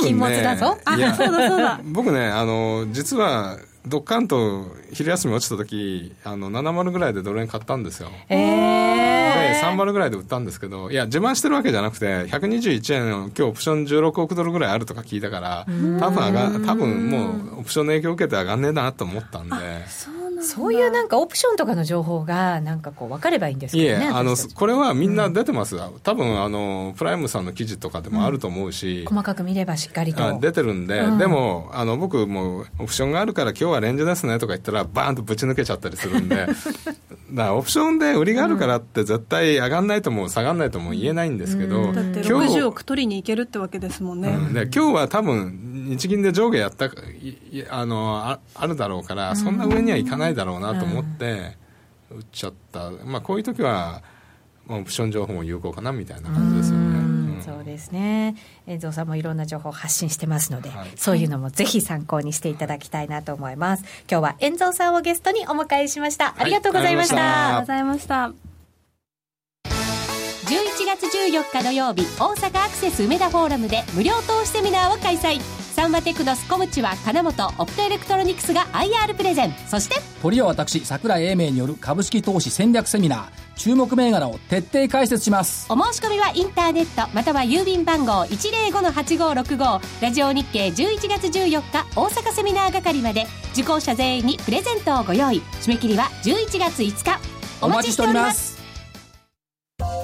[0.00, 0.76] 金物だぞ。
[0.84, 1.80] あそうだそうだ。
[1.84, 8.10] 僕ねあの実はドッカンと昼休み落ちた時あの70ぐらいでドル円買ったんですよ。
[8.28, 15.66] ええー、で30ぐらいで売ったんですけどいや自慢してるわけじゃなくて121円今日オプション16億ドルぐらいあるとか聞いたから
[15.98, 19.56] 多分多分もうオプションの影響を受けて上がんねえなと思ったんで。
[19.88, 30.38] そうそういうなんかオプションとかの情報がなんかこう分かればいいんですけどねいえあのこれはみんな出てます、うん、多分あのプライムさんの記事とかでもあると思うし、うん、細かく見ればしっかりと。
[30.40, 36.46] 出てるんで、うん、でもあの僕もオプションがあるから今日はレンジですねとか言ったらバーンとぶち抜けちゃったりするんで。
[37.30, 46.90] だからオプションで売りがあるからって絶対上がんないとも下がんないとも言えないんですけど、だって60億取りにいけるってわけですもんね、で今日は多分日銀で上下やった
[47.70, 51.56] あのああるだろうからそんな上にはいかないだろうなと思って、って
[52.10, 54.02] 売っちゃった、まあ、こういう時は
[54.68, 56.98] オプション情報も有効かなみたいな感じですよね。
[56.98, 58.36] うん、そうですね。
[58.66, 63.84] 遠蔵さんもいろんな情報を発信してますので、はい、そういうのもぜひ参考にしていただきたいなと思います。
[64.10, 68.32] 今日は遠蔵さんをゲストにお迎えしました、ありがとうございました、ありがとうございました。
[70.48, 75.40] 11月14日土曜日大阪アクセス梅田フォーラムで無料投資セミナーを開催
[75.78, 79.54] サンバテクノスコムチは金本オプトエレクトロニクスが IR プレゼン。
[79.68, 83.28] そして鳥は私櫻井英明による株式投資戦略セミナー。
[83.54, 85.72] 注目銘柄を徹底解説します。
[85.72, 93.26] お申し込みはインターネットまたは郵便番号105-8565ラジオ日経11月14日大阪セミナー係まで。
[93.52, 95.40] 受講者全員にプレゼントをご用意。
[95.60, 97.20] 締め切りは11月5日。
[97.62, 98.58] お待ちしております。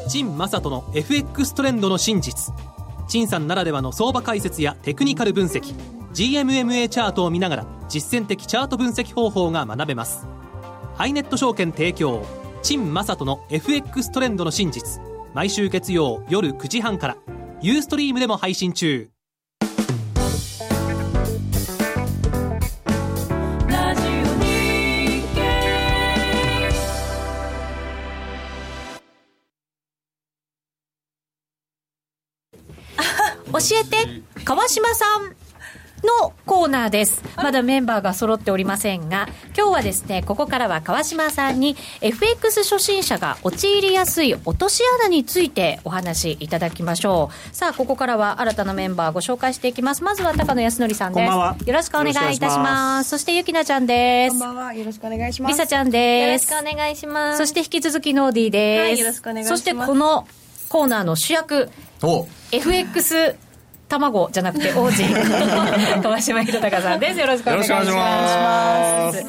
[0.08, 2.52] 陳正人の FX トレンドの真実
[3.08, 5.74] 陳さんならではの相場解説やテクニカル分析
[6.12, 10.26] GMMA チャートを見ながら実践的チャート分析方法が学べます。
[10.94, 12.24] ハイネット証券提供
[12.62, 15.02] 陳正人の FX トレンドの真実。
[15.34, 17.16] 毎週月曜夜9時半から
[17.60, 19.13] ユーストリームでも配信中。
[33.80, 35.34] えて川島さん
[36.04, 37.22] のコーナーです。
[37.36, 47.56] まだメンバーが揃っておりませんが、今日はですね、ここからは川島さんに FX 初心者が陥りやすい落とし穴についてお話しいただきましょう。
[47.56, 50.02] さあ、ここからは新たなメンバーご紹介していきます。
[50.02, 51.32] まずは高野康則さんです。
[51.66, 53.10] よろしくお願いいたします。
[53.10, 54.32] そしてゆきなちゃんです。
[54.32, 54.74] こんばんは。
[54.74, 55.52] よろしくお願いします。
[55.52, 56.50] りさちゃんです。
[56.50, 57.38] よろしくお願いします。
[57.38, 58.80] そして引き続きノーディーです。
[58.82, 59.62] はい、よろしくお願いします。
[59.62, 60.26] そしてこの
[60.68, 61.70] コーナーの主役、
[62.56, 63.36] FX
[63.88, 65.02] 卵じゃなくて王子。
[66.02, 67.20] 川島弘隆さんです。
[67.20, 69.24] よろしくお願いします。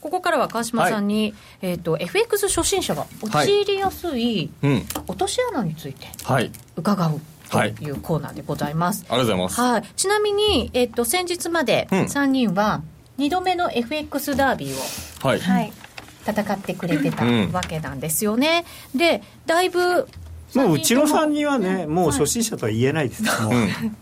[0.00, 4.50] ここからは川島さんに、はい、えっ、ー、と FX 初心者が陥りやすい
[5.06, 6.06] 落とし穴について
[6.76, 7.90] 伺う、とい。
[7.90, 9.04] うコーナーでございます。
[9.08, 9.60] ありがとうございます。
[9.60, 9.82] はい。
[9.96, 12.82] ちなみに、えっ、ー、と、先日まで3人は
[13.18, 15.72] 2度目の FX ダービーを、はい、
[16.30, 18.64] 戦ってくれてたわけなんですよね。
[18.94, 20.06] で、だいぶ
[20.54, 23.50] もううちの3人はねもう初心者とは言えないです、も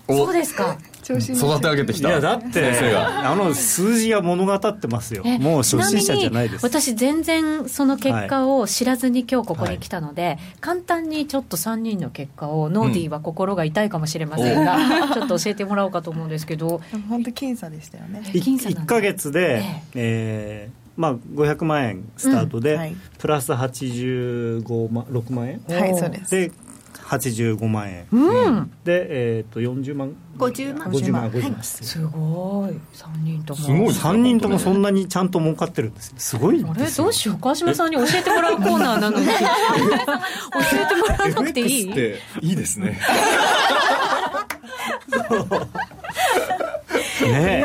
[0.09, 0.17] う。
[0.17, 0.79] そうですか。
[1.15, 1.21] 育
[1.61, 2.09] て上げてきた。
[2.09, 5.25] いやだってあの数字が物語ってますよ。
[5.25, 6.65] もう初心者じゃないです。
[6.65, 16.81] 私全然その結果を知らずに今日ここに来たので、はい、簡単にちょっと3人の結果をノーディーは心が痛いかもしれませんが、うん、 ちょっと教えてもらおうかと思うんですけど。
[17.09, 18.23] 本当僅差でしたよね。
[18.33, 19.83] 僅差1か月で、え。
[19.95, 26.31] えーまあ、500万円スタートで、うんはい、プラス85万6万円はいそうです。
[26.31, 26.53] で
[27.07, 30.17] 85万円、うん、で、えーと、40万。
[30.39, 32.71] 50万50万50万、すごい。
[32.95, 33.61] 3人とも。
[33.61, 36.91] すごい3人ともそんなにちゃんと儲かってるんですすごいあれ？
[36.91, 37.39] どうしよう。
[37.41, 39.27] 川島さんに教えてもらうコーナーなのに。
[39.27, 41.93] 教えてもらわなくていい？
[41.93, 42.99] っていいですね
[47.25, 47.65] ね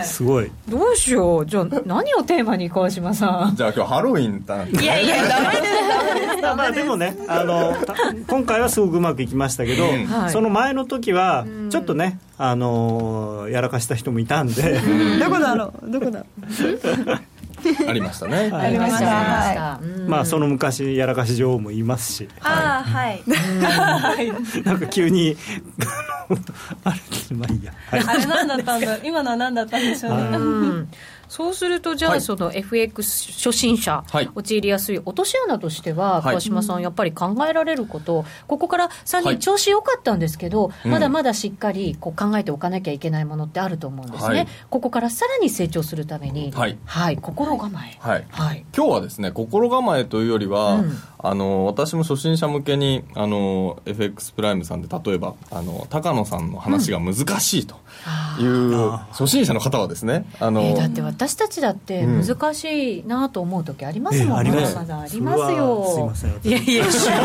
[0.00, 0.04] え。
[0.04, 0.50] すごい。
[0.68, 1.46] どうしよう。
[1.46, 3.56] じゃあ何をテーマに川島さん。
[3.56, 5.66] じゃあ今日ハロウィンだいやいやダメで
[6.36, 7.74] すまあでもねあの
[8.28, 14.80] 今回はすごくうまくいきましたけど、うん、その前の時はちょっとねあのやらかした人もいたんで、
[15.20, 15.90] どこだろう？
[15.90, 16.20] どこだ？
[16.20, 16.26] ろ
[17.14, 18.50] うありましたね。
[18.52, 19.06] ありました。
[19.06, 22.28] はい、まあその昔やらかし女王もいますし。
[22.40, 23.22] ああ はい。
[24.64, 25.36] なんか急に
[26.84, 27.72] あれまあいいや。
[27.90, 28.98] あれ何だったんだ。
[29.04, 30.86] 今のは何だったんでしょうね。
[31.32, 34.04] そうすると、じゃあ、その FX 初心者、
[34.34, 47.16] 陥りやすい落とし穴としては、川島さん、やっぱり考えられること、ここから3人、調子良かったんですけど、まだまだしっかりこう考えておかなきゃいけないものってあると思うんですね、ここからさらに成長するために、はい。
[47.16, 48.26] 心構え、はい。
[48.76, 50.84] 今日はですね、心構えというよりは、
[51.24, 57.76] あの私も初心者向けにあの FX プライムさんで、例えばあの高野さんの話が難しいと
[58.38, 65.84] いう、初心者の方はですね、あのだって私たちだって難しいなと思う時ありますもんね、うんえー、まだありますよ。
[65.86, 67.16] すいませんいやいや修行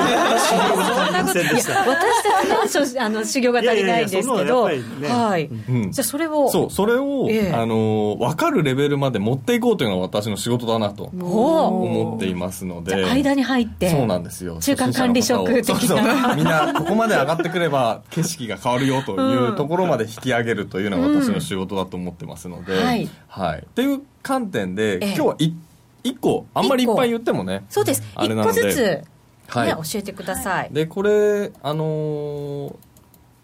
[0.48, 6.50] そんなこといや私たちのあの修行が足りないんですけど、ね、はい、うん、じゃあそれを。
[6.50, 13.18] そうそれを、えー、あの分かるレベルまで持っていこうというのが私の仕事だなと思っていますので。
[13.18, 14.58] 間に入ってそうなんですよ。
[14.60, 16.36] 中間管理職的な。
[16.36, 23.87] みんなここまで上がってくれば景色が変わるよというところまで引き上げるというのが私の仕事だと思ってますので、うん、はい、はい、っていう
[24.24, 28.04] 観点で、今日は1個あんまりいっぱい言ってもねそうです。
[28.16, 29.04] 1個ずつ、
[29.48, 32.76] はい、教えてください、でこれあのー、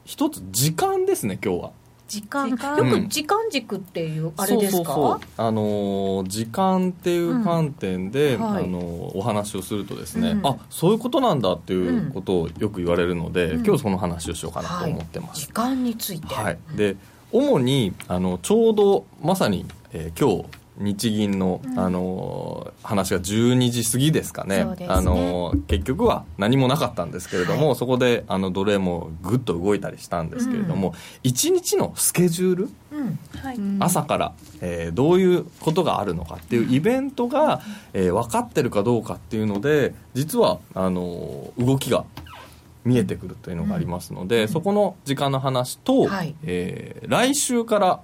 [0.05, 1.71] 一つ時間ですね今日は。
[2.07, 2.49] 時間。
[2.49, 8.43] よく時間軸っていうあれですか、あの時間っていう観点で、うん。
[8.43, 8.79] はい、あの
[9.15, 16.97] お話をするとですね、うん、あそういうことなんだっていうことをよく言われるので、うん、今日その話をしようかなと思ってます、はい、時間について、はい、で
[17.31, 30.89] 主にあのちょうどまさに、えー、今日日銀の,、あの話が12時過ぎですかね、ね、あの結局は何もなかったんですけれども、はい、そこであの奴隷もぐっと動いたりしたんですけれども、
[31.23, 33.19] うん、1日のスケジュール、うん。
[33.39, 37.61] はい、朝から、えー、どういうことがあるのかっていうイベントが、
[37.93, 42.05] えー、分かってるかどうかっていうので実はあの動きが
[42.83, 47.99] 見えてくるというのがありますので、うん、そこの時間の話と、はい、えー、来週から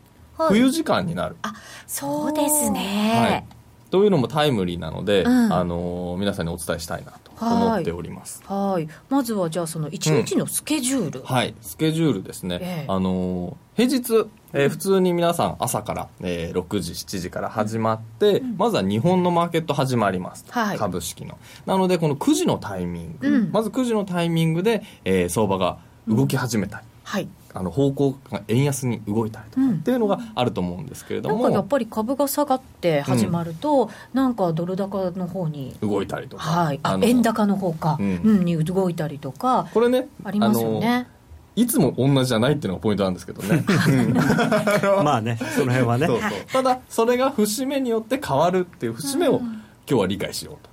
[0.47, 1.53] 冬時間になる、あ
[1.87, 3.45] そうですね、はい、
[3.89, 8.41] というのもタイムリーなので、うん、あの皆さんにお伝えしたいなと思っております。
[8.45, 8.87] はい。
[9.09, 11.55] まずはじゃあその1日のスケジュール、うん、はい。
[11.61, 21.37] スケジュールですね、えー、あの平日えー、普通に皆さん朝から、えー、6時7時から始まって、うん、まずは日本のマーケット始まります、はい、株式の。
[21.67, 25.77] なのでこの9時のタイミング、うん、まず9時のタイミングで、えー、相場が
[26.07, 39.67] 動き始めたり、はいあの方向が円安に動いたりとかっていうのがあると思うんですけれども、うん、なんかやっぱり株が下がって始まると、うん、なんかドル高の方に動いたりとか、はい、あ円高の方か、うん、に動いたりとか。
[39.73, 41.07] これねありますよね。
[41.55, 43.63] いつも同じじゃないっていうのがポイントなんですけどね。
[45.03, 46.07] まあねその辺はね。
[46.07, 46.31] そうそう。
[46.53, 50.68] ただそれが節目によって変わるっていう節目を今日は理解しようと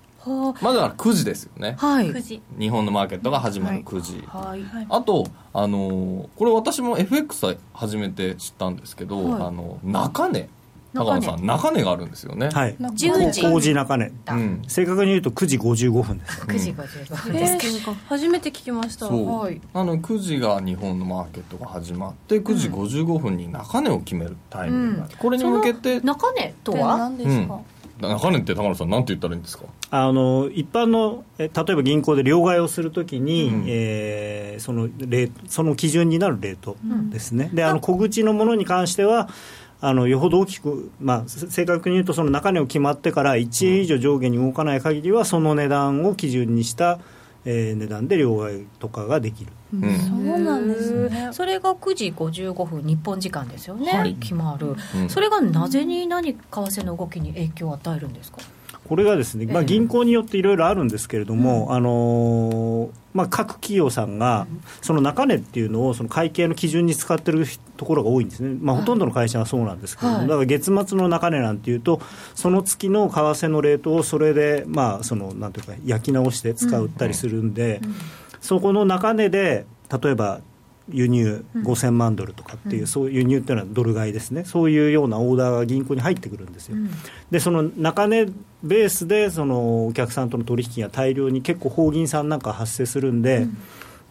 [0.60, 2.12] まずは9時ですよね、はい、
[2.58, 4.62] 日本のマーケットが始まる9時、はい。
[4.62, 10.48] はい、あと、あのー、これ私も FX 始めて知ったんですけど、はい、あの中値
[10.96, 12.48] 高野さん中値があるんですよね。
[12.48, 12.76] はい。
[12.76, 13.42] 10時。
[13.42, 17.84] 工事中値、うん、正確に言うと9時55分です、9時55分です。
[17.84, 19.06] か、初めて聞きました。
[19.06, 26.96] はい、なので9時が日本のマーケットが始まって9時55分に中値を決めるタイミングうん、これに向けて中値とは？
[26.96, 27.60] 何ですか、うん
[28.00, 29.64] 中根って高野さん、なんて言ったらいいんですか？
[29.90, 36.76] あの一般の例えば銀行で両替をするときに、うん、えー、そのレその基準になるレート
[37.10, 37.72] ですね、うん、であ。
[37.72, 39.28] の小口のものに関しては、
[39.80, 46.98] あのよほど大きく、まあ、正確に言うと、その中値を決まってから1円以上上下に動かない限りは、その値段を基準にした
[47.48, 51.28] えー、値段で両替とかができる、うん、そうなんですね。
[51.32, 58.38] それが9時55分日本時間ですよね、はい、決まる、うん、それがなぜに何為替の動きに影響を与えるんですか？
[58.88, 64.46] これがですね、まあ、銀行によっていろいろあるんですけれども、あのー、まあ、各企業さんが、
[64.80, 72.00] その中値っていうのをその会計の基準に使ってるところが多いんですね、まあ、ほとんどの会社はそうなんですけども、だから月末の中値なんていうと、
[72.34, 77.80] その月の為替のレートをそれで、まあ、そのなんていうか、焼き直して使ったりするんで、
[78.40, 79.66] そこの中値で、
[80.02, 80.40] 例えば
[80.88, 86.76] 輸入5000万ドルとかっていう、うん、そういう輸入っていうのはドル買いですね、そういうようなオーダーが銀行に入ってくるんですよ。
[86.76, 86.90] うん、
[87.30, 88.26] で、その中値
[88.62, 93.58] ベースでそのお客さんとの取引が大量に結構、法銀さんなんか発生するんで、うん。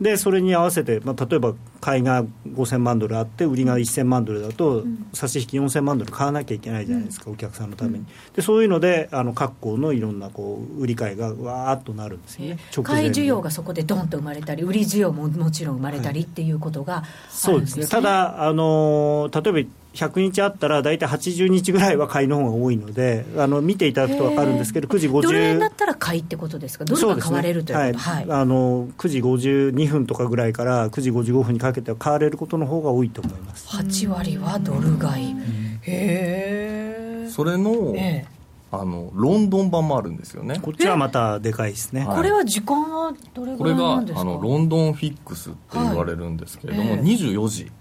[0.02, 1.54] でそれに合わせて、まあ、例えば
[1.86, 4.84] 買いが5000万ドルあって売りが1000万ドルだと、
[5.14, 8.06] 差し引き4000万ドル買わなきゃいけないじゃないですか、お客さんのために。
[8.36, 12.58] でそういうのであの各校のいろんなこう売り買いがわーっとなるんですよね。
[12.82, 17.00] 買い需要がそこでドンと生まれたり売り需要ももちろん生まれたりっていうことが、ね。
[17.02, 17.86] はい、そうですね。
[17.86, 26.84] ただあの例えば100日あったら大体80日ぐらいは買いの方が多いのであの見ていただくと分かるんですけど9時50ドル円だったら買いってことですか？
[26.84, 33.68] ドルが買われるということ、ねはい、はい、あの9時52分とかぐらいから9時55分にかけては買われることの方が多いと思います。
[33.68, 35.40] 8割はドル買い、うん、
[35.82, 37.30] へえ。
[37.30, 38.36] それの、えー
[38.72, 40.60] あのロンドン版もあるんですよね。
[40.62, 44.26] こっちはまたでかいですね、これは時間はどれぐらいなんですか？
[44.26, 47.72] これがあのロンドンフィックスって言われるんですけれども、はい、24時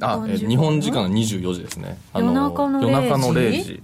[0.00, 1.98] あ日本時間24時ですね。
[2.14, 3.82] 夜中の0時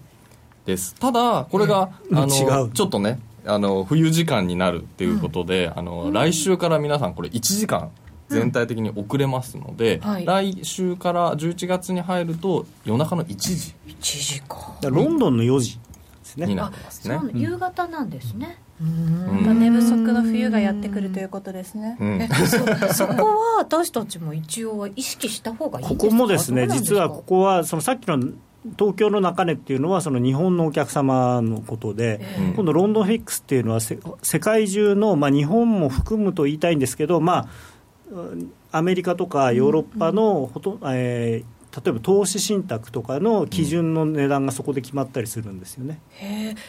[0.67, 0.95] です。
[0.97, 7.91] ただこれが、うん、あのちょっとねあの冬時間になるっていうことで、うん、あの来週から皆さんこれ1時間
[8.33, 13.75] 全体的に遅れますので、うんはい、来週から11月に入ると夜中の1時。
[13.87, 14.77] 1時か。
[14.83, 15.81] ロンドンの4時で
[16.25, 16.47] すね。
[16.47, 17.21] になってますね。
[17.35, 19.61] 夕方なんですね、うん。
[19.61, 28.19] 寝不足の冬がやってくるということですね、うん、そそこは私たちも一応意識した方がいいここもですね実はここはそのさっきの
[28.79, 32.21] 東京の中値っていうのはその日本のお客様のことで、
[32.55, 33.99] 今度ロンドンフィックスっていうのは世
[34.39, 37.49] 界中の、まあ、日本も含むと言いたいんですけど、まあ、
[38.71, 46.01] アメリカとかヨーロッパのほと、えー例えば投資信託とかの基準の値段がそこで決まったりするんですよね、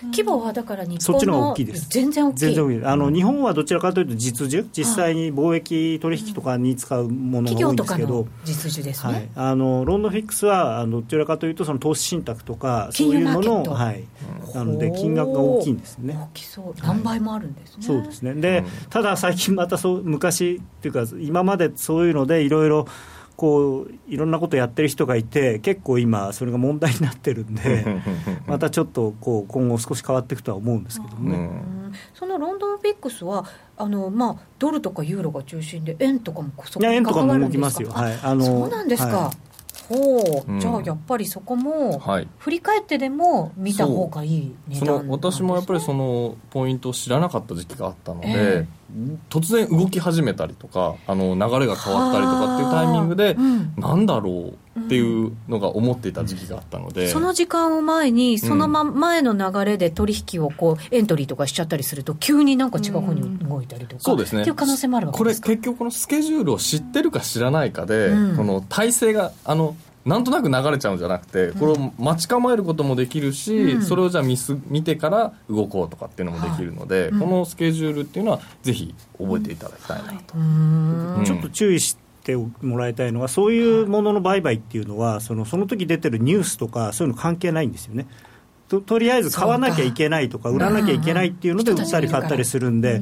[0.03, 1.89] うん、規模はだから日本のそっちの方が大きいです。
[1.89, 2.39] 全然大きい。
[2.39, 2.85] 全然大きい。
[2.85, 4.67] あの、日本はどちらかというと実需。
[4.71, 14.03] 実際に貿易取引とかに使うものが多いんですけど、実需ですね、はい、あのロンドンフィックスはあのどちらかというとその投資信託とかそういうものはい、
[14.53, 16.17] なので金額が大きいんですね。
[16.17, 16.81] 大きそう。
[16.81, 18.33] 何倍もあるんですね、そうですね。
[18.35, 22.87] で、ただ最近またそう昔っていうか今までそういうのでいろいろ
[23.43, 27.85] こういろんなことやってる人がいて結構今それが問題になってるんで
[28.47, 31.49] またちょっとこう今後少し変わっていくとは思うんですけどね、
[32.13, 33.43] そのロンドンフィックスは
[33.75, 37.91] あの、まあ、ドルとかユーロが中心で円とかもそこに関わるんですか？
[37.91, 39.52] はい、あのそうなんですか、はい
[39.89, 42.01] ほう、うん、じゃあやっぱりそこも、
[42.39, 64.41] 振り返ってでも見た方がいい値段、ね、私もやっぱりそのポイントを知らなかった時期があったので、えー、突然動き始めたりとかあの流れが変わったりとかっていうタイミングで、うん、なんだろうっていうのが思っていた時期があったので、その時間を前にそのま、前の流れで取引をこうエントリーとかしちゃったりすると急になんか違う方に動いたりとか、そうですね。
[64.41, 88.07] っていう可能性もあるわけですこれ結局このスケジュールを知ってるか知らないかで、この体制があのなんとなく流れちゃうんじゃなくてこれを待ち構えることもできるし、うん、それをじゃあ見す見てから動こうとかっていうのもできるので、このスケジュールっていうのはぜひ覚えていただきたいなと、うん、ちょっと注意してもらいたいのはそういうものの売買っていうのはそのその時出てるニュースとかそういうの関係ないんですよね。
[88.69, 93.01] ととりあえず買わなきゃいけないとか売らなきゃいけないっていうので売ったり買ったりするんで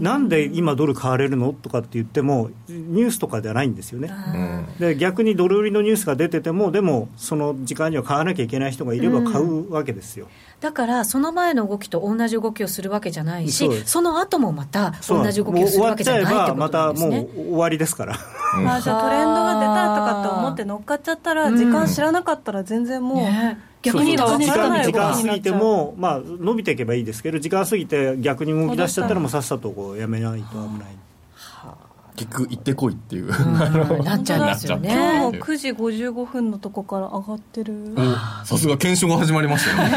[0.00, 4.10] なんで今ドル買われるのとかって言ってもニュースとかではないんですよね。
[4.80, 10.28] で逆にドル売りのニュースが出ててもでもその時間には買わなきゃいけない人がいれば買うわけですよ
[10.64, 18.14] だからその前の動きと同じ動きをするわけじゃないしその後もまた同じ動きをするわけじゃないってことまたもう終わりですから。
[18.14, 23.58] あじゃあトレンドが出たとかって思って乗っかっちゃったら時間知らなかったら全然もう、ね。
[23.82, 24.38] 逆に時間
[24.82, 31.03] 時間過ぎても、まあ、伸びていけばいいですけど時間過ぎて逆に動き出しちゃったらもうさっさとこうやめないと危ない。
[32.16, 33.28] 結局行ってこいっていう、
[34.04, 34.92] なっちゃうんですよね。
[34.92, 37.74] 今日も9時55分のとこから上がってる。
[38.44, 39.90] さすが検証が始まりましたね。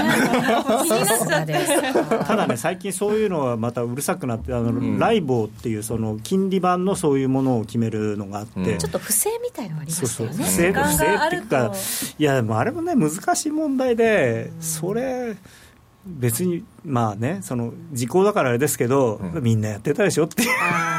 [2.25, 10.35] ただね最近そういうのはまたうるさくなってあの、うん、ライボーっていうその金利版のそういうものを決めるのがあって、うん、ちょっと不正みたいのありますよね。
[10.37, 11.71] 不正不正っていうか
[12.17, 15.35] いやでもあれもね難しい問題で、それ
[16.07, 20.49] 別にまあねその時効だからあれですけど、みんなやってたでしょっていう。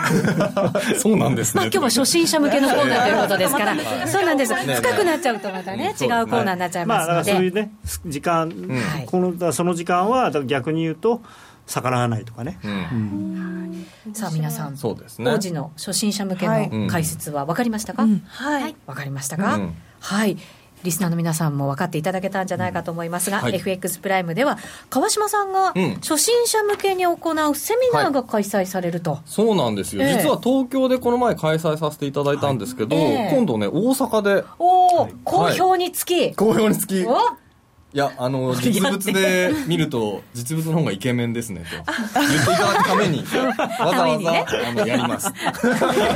[0.99, 1.63] そうなんですね。
[1.63, 7.73] まあ今日は初心者向けのコーナーということですから、そうなんです、深くなっちゃうとまたね、違うコーナーになっちゃいまあだからますので、そういうね
[8.07, 8.53] 時間、
[9.07, 11.23] このだからその時間は逆に言うと
[11.67, 12.59] 逆らわないとかね、
[14.13, 15.31] さあ皆さん、そうですね。
[15.31, 18.77] 王子の初心者向けの解説は分かりましたか、はい。
[18.87, 19.75] 分かりましたか、うん。
[20.01, 20.37] はい
[20.83, 23.55] リスナーの皆さんも分かっていただけたんじゃないかと思いますが、はい。
[23.55, 24.59] FX プライムでは
[24.91, 25.95] 川島さんがうん。
[25.97, 30.15] 初心者向けに行うセミナーが開催されると、そうなんですよ、ええ。
[30.15, 33.05] 実は東京でこの前開催させていただいたんですけど、はい。
[33.05, 33.35] ええ。
[33.35, 34.45] 今度ね大阪で。
[34.59, 37.05] おお、好評につき、好評につき
[37.95, 41.93] いおやあの 実物で見ると実物の方がイケメンですねと。
[42.21, 43.25] 言っていただくために
[43.81, 45.29] わざわざ、あのやります。
[45.33, 45.53] あ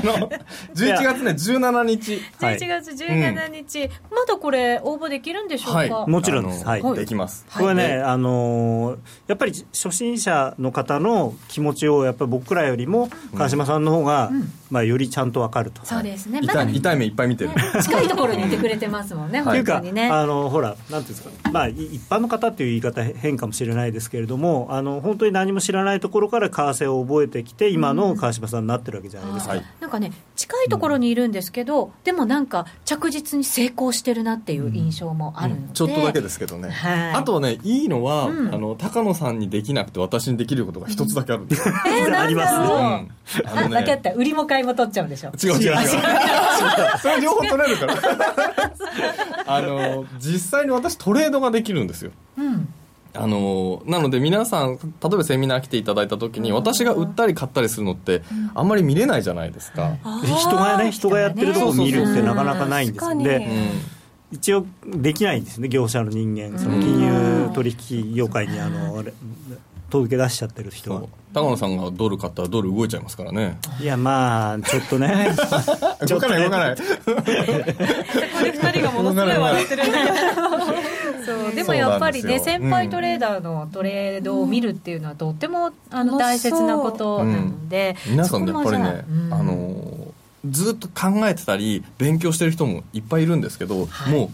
[0.04, 0.28] の
[0.74, 2.22] 11月ね17日。
[2.40, 6.10] 11月17日、まだこれ応募できるんでしょうか、はい。
[6.10, 6.82] もちろんです、はい。
[6.94, 14.30] できます、これはね、あのーやっぱり初心者の方の気持ちをやっぱり僕らよりも川島さんの方が、
[14.70, 15.84] まあ、よりちゃんと分かると。
[15.84, 16.40] そうですね。
[16.40, 17.50] まだ痛い痛い目いっぱい見てる。
[17.82, 20.08] 近いところにいてくれてますもんね、ってい本当にね。
[20.08, 26.54] あのほら、なんていうんですか、まあ、い一般の方っていう言い方変かもしれないですけれども、あの本当に何も知らないところから為
[26.84, 29.54] 替を覚えてきて、今の川島さんになってるわけじゃないですか。
[29.54, 29.64] はい。
[29.80, 37.12] なんかね近いところにいるんですけど、でもなんか着実に成功してるなっていう印象もあるので、ちょっとだけですけどね、はい。
[37.12, 38.54] あとねいいのは、うん。
[38.54, 42.62] あの高野さんにできなくて私にできることが一つだけあるんですよ、 えー、ありますうん。
[42.68, 43.06] あ
[43.44, 43.76] あのね。
[43.76, 45.30] 分かった売りも買いも取っちゃうんでしょ。
[45.42, 45.88] 違う違う違う。
[47.00, 47.94] それ両方取れるから。
[49.46, 52.10] あの実際に私トレードができるんですよ。
[52.36, 52.68] うん。
[53.14, 54.80] あのなので皆さん例
[55.12, 58.22] えばセミナー来ていただいた時に私が売ったり買ったりするのって
[58.54, 63.42] あんまり見れないじゃないですか、で人がね、人がやってるとこ見るってなかなかないんです確かにで、うん
[64.32, 69.12] 一応できないんですね、業者の人間、その金融取引業界にあのあれ
[69.90, 71.02] 届け出しちゃってる人は。
[71.34, 73.58] 高野さんがドル買ったらドル動いちゃいますからね。
[73.78, 75.34] いや、まあ、ちょっとね、
[76.00, 76.76] 動かない動かない。
[78.52, 81.01] 二人がものすごい笑ってるんだけど
[81.50, 90.12] でもやっぱりね先輩トレーダーのトレードを見るっていうのはとってもあの楽大切なことなので、皆さんやっぱりね、あの
[90.48, 94.12] ずっと考えてたり勉強してる人もいっぱいいるんですけど、はい。
[94.12, 94.30] もう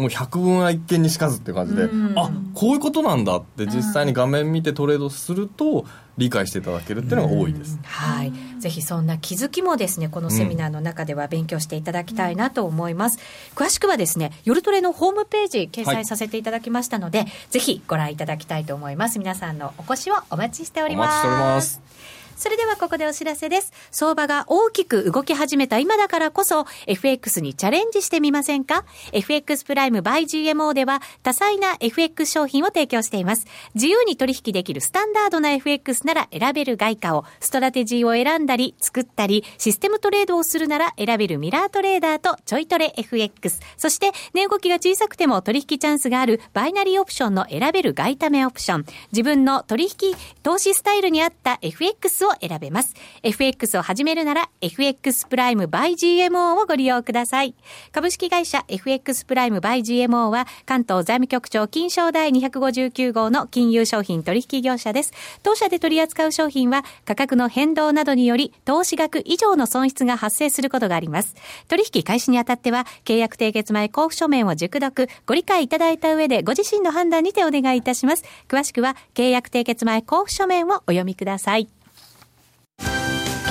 [0.00, 2.18] もう百聞は一見にしかずっていう感じで、うん。
[2.18, 5.84] あこういうことなんだって実際に画面見てトレードすると
[6.16, 13.18] 理解していただけるっていうのが多いです、はい、ぜひそんな気づきもですねこのセミナーの中では勉強していただきたいなと思います、
[13.54, 19.18] 詳しくはですね夜トレのホームページ掲載させていただきましたので、ぜひご覧いただきたいと思います。
[19.18, 21.26] 皆さんのお越しをお待ちしております。
[21.26, 23.70] お待ちしておりますそれではここでお知らせです。
[23.90, 33.46] 相場が大きく動き始めた今だからこそ、FX にチャレンジしてみませんか ?FX プライム by GMO では、多彩な FX 商品を提供しています。
[33.74, 43.60] 自由に取引できるスタンダードな FX なら選べる外貨、ストラテジーを選んだり、作ったり、システムトレードをするなら選べるミラートレーダーとちょいトレ FX。
[43.76, 48.86] そして、値動きが小さくても取引チャンスがあるバイナリーオプションの選べる外為オプション。
[49.12, 52.94] 自分の取引、投資スタイルに合った FX をを選べます。
[53.22, 57.54] FX を始めるなら FX プライム by GMO をご利用ください。
[57.92, 65.12] 株式会社 FX プライム by GMO は関東財務局長金賞第259号の金融商品取引業者です。
[65.42, 71.34] 当社で取り扱う商品は価格の変動などにより投資額以上の損失が発生することがあります。
[71.68, 78.24] 取引開始にあたっては契約締結前交付書面を熟読、ご理解いただいた上でご自身の判断にてお願いいたします。
[78.48, 81.79] 詳しくは契約締結前交付書面をお読みください。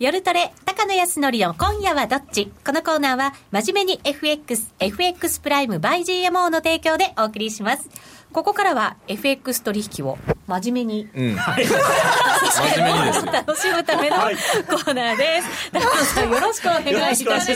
[0.00, 2.52] 夜トレ、高野康則の今夜はどっち？
[2.66, 7.88] このコーナーは、真面目に FX、FX プライム by GMO の提供でお送りします。
[8.34, 10.18] ここからは FX 取引を
[10.48, 15.70] 真面目に、うん、 真面目にです楽しむためのコーナーです。
[15.70, 17.54] 高野さんよろしくお願いいたします。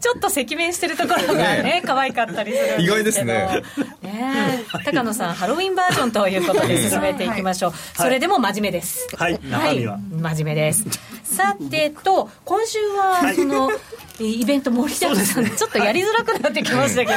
[0.00, 2.82] ちょっと赤面してるところがね、ね可愛かったりするんですけど。
[2.82, 3.62] 意外ですね。
[4.02, 7.72] ね高野さん、ハロウィンバージョンということで進めていきましょう。
[7.94, 9.06] それでも真面目です。
[9.16, 10.84] はい、はい、真面目です。
[11.34, 13.70] さてと、今週は、その、
[14.20, 17.12] イベント盛りだくさん、ちょっとやりづらくなってきましたけど、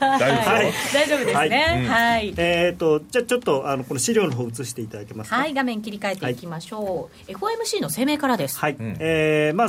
[0.00, 1.86] 大丈夫ですね。
[1.88, 2.34] はい。
[2.38, 5.36] えっと、じゃちょっと、あの、この資料の方映していただけますか？
[5.36, 7.30] はい、画面切り替えていきましょう。
[7.30, 8.58] FOMC の声明からです。
[8.58, 8.76] はい。
[8.80, 9.68] えー、まあ、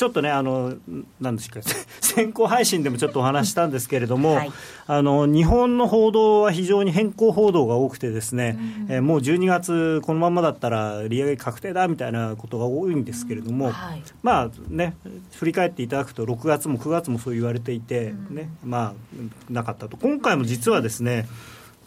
[0.00, 0.76] ちょっとね、あの、
[1.20, 1.60] なんですか、
[2.00, 4.52] 先行配信でもちょっとお話したんですけれども、はい、
[4.86, 13.72] あの、日本の報道は非常に変更報道が多くてですね、うん、えー、もう12月このままだったら利上げ確定だみたいなことが多いんですけれども、うん。
[13.72, 14.96] はい、まあね、
[15.32, 19.98] 振り返っていただくと、6月も9月もそう言われていて、ね、うん、まあ、なかったと。
[19.98, 21.28] 今回も実はですね、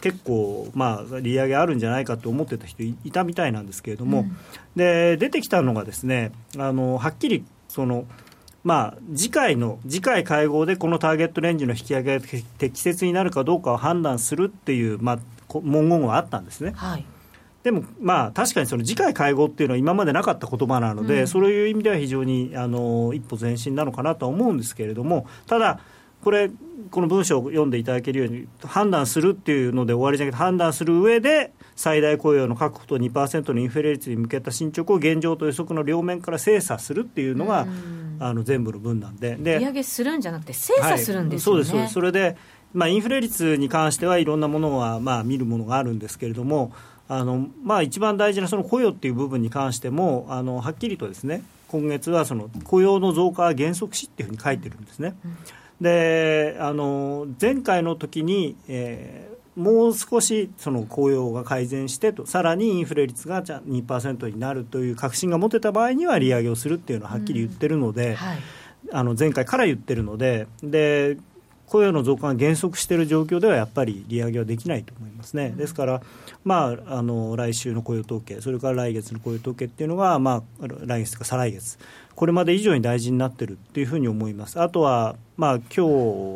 [0.01, 4.37] 結構、まあ、利上げあるんじゃないかと思ってた人いたみたいなんですけれども、うん、
[4.75, 8.05] で出てきたのがですねあのはっきりその
[8.63, 12.25] まあ、次回の次回会合でこのターゲットレンジの引き上げが
[12.57, 15.19] 適切になるかどうかを判断するっていう、まあ、
[15.59, 16.71] 文言があったんですね。
[16.75, 17.05] はい
[17.63, 25.79] でも、まあ、確かにその次回会合っていうのは今までなかった言葉なので、うん、そういう意味では非常にあの一歩前進なのかなとは思うんですけれども、ただ、
[26.23, 26.49] これ、
[26.91, 37.67] この文章を読んでいただけるように、判断するっていうので終わりじゃなくて、判断する上で、最大雇用の確保と2%のインフレ率に向けた進捗を現状と予測の両面から精査するっていうのが、
[38.19, 39.35] あの全部の分なんで。
[39.35, 42.37] で利上げするんじゃなくて精査するんですよね、はい、そうですそれで、
[42.73, 46.71] まあ、インフレ率に関してはいろんなものは、まあ、見るものがあるんですけれども
[47.07, 55.15] あの、まあ、一番大事なその雇用っていう部分に関してもあのはっきりとですね今月はその雇用の増加は減速しっていうふうに書いてるんですね。
[55.83, 68.39] であの前回の時に、えーもう少しその雇用が改善してと、さらにインフレ率がじゃ2%になるという確信が持てた場合には利上げをするっていうのははっきり言ってるので、うんはい、
[68.91, 71.17] あの前回から言ってるのでで、
[71.67, 75.53] 雇用の増加が減速している状況ではやっぱり利上げはできないと思いますね。
[75.55, 76.01] ですから、
[76.43, 81.79] まあ、あの来週の雇用統計、それから来月の雇用統計っていうのが、まあ、来月とか再来月、
[82.15, 84.61] これまで以上に大事になってるっていうふうに思います。
[84.61, 85.79] あとは、まあ今日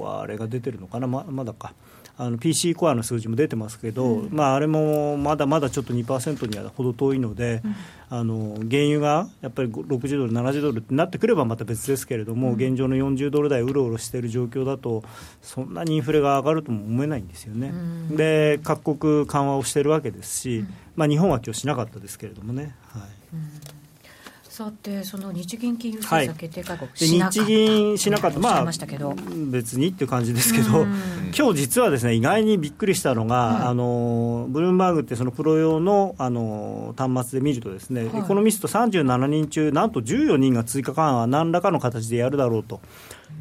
[0.04, 1.74] はあれが出てるのかな、ままだか。
[2.20, 7.76] あの PC コアの数字も出てますけど、うん、まあ、あれもまだまだちょっと2%には程遠いので、うん、
[8.10, 15.04] あの原油がやっぱり60ドル、70ドルってなってくればまた別ですけれども、うん、現状の40ドル台うろうろしている状況だと、
[15.44, 17.72] そんなにインフレが上がるとも思えないんですよね。
[18.10, 20.66] で各国緩和をしているわけですし、
[20.96, 22.76] まあ、日本は今日しなかったですけれどもね。
[22.90, 23.77] はい
[24.58, 28.66] さて、その日銀金融政策決定会合、はい、日銀しなかった、まあ、
[29.52, 30.88] 別にっていう感じですけど、
[31.38, 42.82] 今日実はですね意外にびっくりしたのが、うん、あのブルームバーグってそのプロ用のあの端末で見ると、ですね、はい、エコノミスト37人中、なんと14人が追加緩和、何らかの形でやるだろうと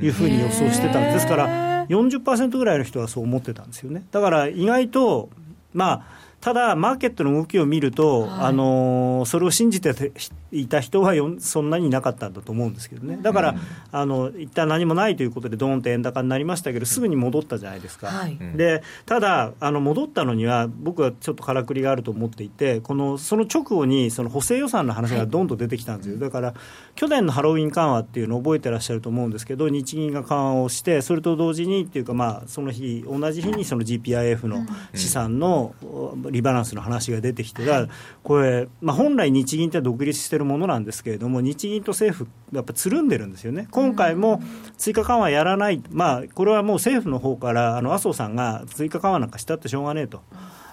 [0.02, 1.26] いうふうに予想してたんです。
[1.26, 4.04] から、40%ぐらいの人はそう思ってたんですよね。
[4.12, 5.30] だから意外と
[5.72, 10.12] まあただ、マーケットの動きを見ると、はい、あのそれを信じて
[10.52, 13.58] いた人はそんなにいなかったんだと思うんですけどね、だから、うん、
[13.90, 26.54] あの一旦何もないということで、どーんと円高になりましたけど、すぐに戻ったじゃないですか、はい、でただあの、戻ったのには、僕はちょっとからくりがあると思っていて、このその直後にその補正予算の話がどんと出てきたんですよ、はい、だから
[26.94, 34.64] 去年のハロウィン緩和っていうのを覚えてらっしゃると思うんですけど、日銀が緩和をして、それと同時にっていうか、まあ、その日、同じ日にその GPIF の
[34.94, 37.86] 資産の、うんリバランスの話が出てきて、だ
[38.22, 44.42] これ、まあ、本来、日銀って独立しているものなんですけれども、日銀と政府、やっぱつるんでるんですよね、今回も
[44.78, 50.22] 追加緩和やらない、まあ、これはもう政府の方からあの麻生さんが追加緩和なんかしたってしょうがねえと。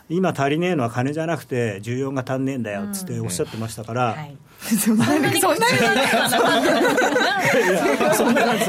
[0.09, 4.17] 今足りねえのは金じゃなくて需要が足んねえんだよっつっておっしゃってましたから、
[4.59, 6.35] そんなにそんなんな感じ。
[8.17, 8.65] そんな感じ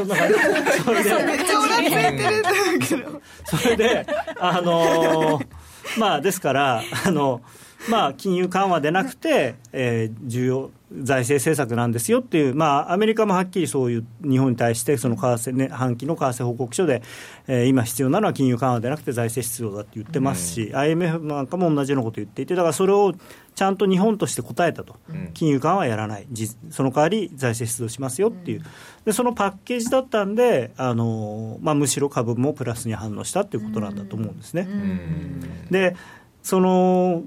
[3.45, 4.07] それで
[4.39, 5.47] あのー
[5.99, 7.43] まあ、ですから、あの、
[7.89, 10.70] まあ、金融緩和でなくて、えー、重要
[11.03, 17.03] 財政政策なんですよっていう、まあ、アメリカもはっきりそういう日本に対して、その為替、ね、半期の為替報告書で、
[17.47, 23.12] えー、今必要なのは金融緩和でなくて財政出動だって言ってますし、うん、IMF なんかも同じようなこと言っていて、だからそれを
[23.55, 26.27] ちゃんと日本として答えたと、うん、金融緩和はやらない、
[26.71, 28.63] その代わり財政出動しますよっていう、
[29.05, 34.67] でそのパッケージだったんで、あのまあ、むしろ株もプラスに反応したっていうことなんだと思うんですね。
[34.69, 35.97] うん、で
[36.43, 37.23] その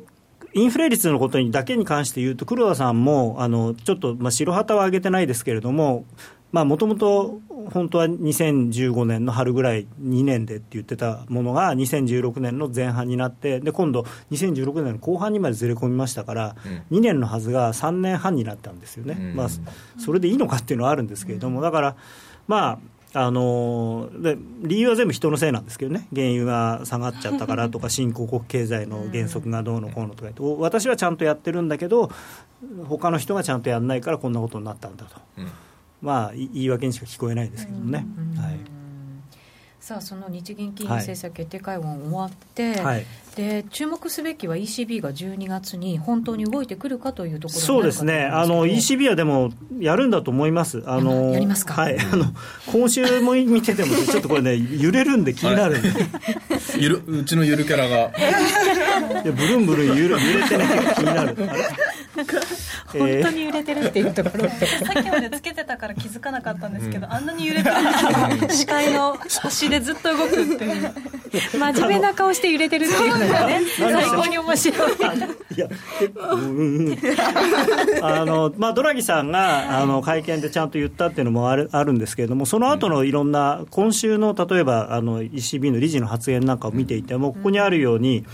[0.53, 6.05] インフレ率のことにだけに関して言うと、黒田さんもあのちょっと、まあ、白旗は上げてないですけれども、
[6.51, 7.41] もともと
[7.71, 16.55] 本当は2015年の春ぐらい2年でって言ってたものが2016年の前半になってで今度2016年の後半にまでずれ込みましたから、
[16.89, 19.47] うん、2年のはずが3年半になったんですよね、うん、まあ、
[19.99, 21.95] それでいいのかっていうのはあるんですけれどもだから
[22.47, 22.79] まあ
[23.13, 32.11] あので理由は全部人のせいなんですけどね、原油が下がっちゃったからとか、 新興国経済の原則がどうのこうのとか言って、私はちゃんとやってるんだけど、
[32.83, 35.19] 他の人がちゃんとやらないからこんなことになったんだと。
[35.37, 35.47] うん
[36.01, 38.05] まあ、言い訳にしか聞こえないですけどね。
[38.37, 38.77] はい。
[39.87, 43.05] さあその日銀金融政策決定会合終わって、はい、
[43.37, 48.25] で注目すべきは ECB が12月に本当に動いてくるかというところそうですね。
[48.25, 50.83] あの ECB はでもやるんだと思います。
[50.87, 51.73] あのやりますか？
[51.73, 51.97] はい。
[51.97, 52.25] あの
[52.69, 55.89] 今週も見てても ちょっとこれね揺れるんで気になるんで、
[56.77, 58.11] ゆるうちのゆるキャラが。
[59.23, 61.37] いやブルンブルン揺れ揺れてね気になる
[62.87, 68.37] 本当に揺れてるっていうところ、 さっきまでつけてたから気づかなかったんですけど、あんなに揺れてる。
[68.37, 70.93] んです視界の端でずっと動くっていう。
[71.51, 74.91] 真面目な顔して揺れてるっていうのがね最高に面白い。
[75.55, 75.67] いや
[76.15, 76.97] うん。
[78.01, 88.25] あのまあドラギさんがあの会見でちゃんと言ったっていうのもあるあるんですけれどもその後のいろんな今週の例えばあの ECB の理事の発言なんかを見ていてもここにあるように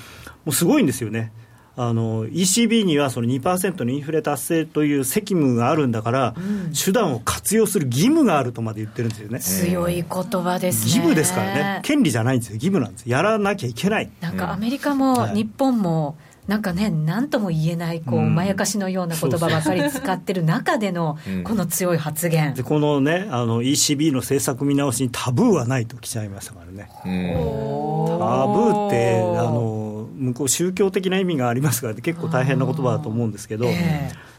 [0.45, 1.31] もうすごいんですよね
[1.75, 9.39] あの ECB にはその2%のインフレ達成という責務があるんだから、うん、手段を活用する義務があるとまで言ってるんですよね。
[9.39, 10.83] 強い言葉ですね。
[10.85, 11.79] 義務ですからね。
[11.83, 12.55] 権利じゃないんですよ。
[12.55, 14.11] 義務なんですやらなきゃいけない。
[14.21, 16.15] なんかアメリカも日本も、
[16.47, 26.89] なんかね、なんとも言えないこう、まやかしのような言葉ばかり使ってる中での、この強い発言、でこのね、あの ECB の政策見直しにタブーはないときちゃいましたからね。
[27.01, 29.82] タブーってあの
[30.15, 33.67] 向こう宗教的な意味がありますから結構大変な言葉だと思うんですけど。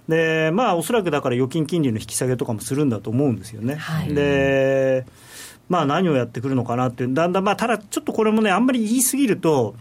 [0.08, 3.76] でまあ、おそらくだから預金金利の引き下げとかもするんだと思うんですよね。
[3.76, 5.06] はい、で
[5.68, 9.74] まあ、何をやってくるのかなっていう、だんだん、まあ、ただちょっとこれもね、あんまり言い過ぎると、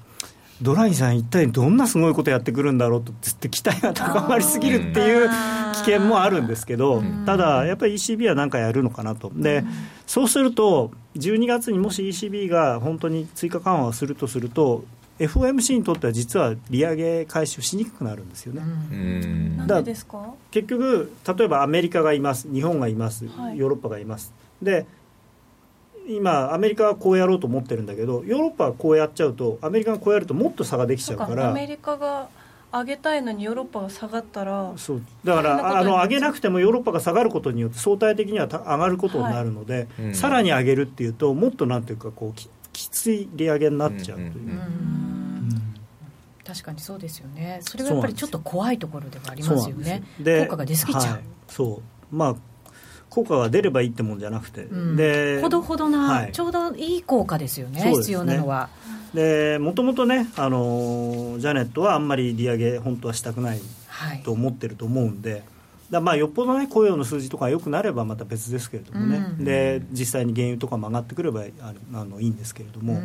[0.61, 5.29] ドラギさん、一体どんなすごいことやってくるんだろうと、ずっと期待が高まりすぎるっていう
[5.73, 9.31] 危険もあるんですけど、ただ、やっぱり ECB は何かやるのかなと。
[9.35, 9.65] で
[10.07, 14.85] そうすると、12月にもし ECB が本当に追加緩和をするとすると、
[15.20, 18.61] FOMC にとっては実は利上げ回収しにくくなるんですよね。
[19.57, 20.34] なんでですか？
[20.51, 24.34] 結局例えばアメリカがいます日本がいます、はい、ヨーロッパがいます。
[24.61, 24.86] で
[26.07, 31.49] 今アメリカはこうやろうと思ってるんだけどヨーロッパはこうやっちゃうとアメリカがこうやるともっと差ができちゃうから。
[31.49, 32.28] アメリカが
[32.74, 35.01] 上げたいのにヨーロッパが下がったらそう。
[35.24, 42.39] だからあの上げなくてもヨーロッパが下がることによって相対的には上がることになるので、はい、さらに上げるっていうともっとなんていうかこう
[42.74, 44.32] きつい利上げになっちゃうという。
[46.45, 51.13] 確かにそうですよね、それはやっぱりちょっと怖いところではありますよね、効果が出過ぎちゃう。
[51.13, 52.15] はい、そう。
[52.15, 52.36] まあ
[53.09, 57.91] 効果が出ればいいってもんじゃなくて、うん、でほどほどな、はい、ちょうどいい効果ですよね、ね。
[57.91, 58.69] 必要なのは。
[59.13, 63.61] でもともとね、あのジャネットはあんまり利上げ、本当はしたくない。
[64.26, 65.43] と思ってると思うんで、
[65.93, 71.43] だまあよっぽどね雇用の数字とか良くなればまた別ですけれどもね、うん、で実際に原油とかも上がってくれば
[71.93, 73.01] あのいいんですけれども、うん、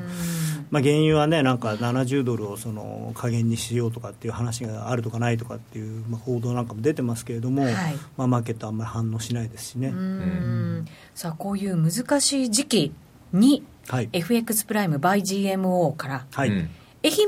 [0.70, 7.74] まあ、原油はねなんか70ドルをその加減にしようとかっていう話があるとかないとかっていう、まあ、報道なんかも出てますけれども、はい、
[8.16, 9.92] まあ、マーケットあんまり反応しないですしね。
[11.14, 12.92] さあこういう難しい時期
[13.32, 16.68] に、はい、FX プライム by GMO から、はい、愛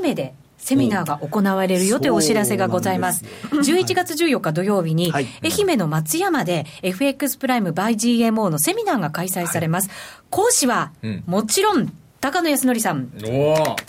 [0.03, 3.25] 媛でセミナーが行われるよというお知らせがございます。
[3.51, 5.27] 11月14日土曜日に、愛
[5.71, 9.89] 媛の松山で FX プライム by GMO のセミナーが開催されます。
[10.29, 10.91] 講師は、
[11.25, 11.91] もちろん
[12.21, 13.11] 高野康則さん。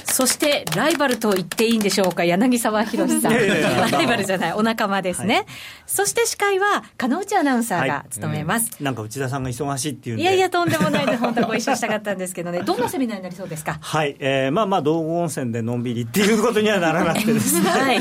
[0.05, 3.33] そして、ライバルと言っていいんでしょうか、柳沢博さん。
[3.33, 5.35] ライバルじゃない、お仲間ですね。
[5.35, 5.47] はい、
[5.87, 11.19] そして司会は、加納内アナウンサーが務めます、はいうん、なんか内田さんが忙しいっていういやいや、とんでもないです。
[11.19, 12.63] 本当はご一緒したかったんですけどね。
[12.67, 13.77] どんなセミナーになりそうですか？
[13.81, 14.17] はい。
[14.19, 17.69] えー、まあまあ、道後温泉でのんびりっていうことにはならなくてですね。
[17.69, 17.99] はい。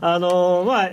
[0.00, 0.90] あのー、まあ、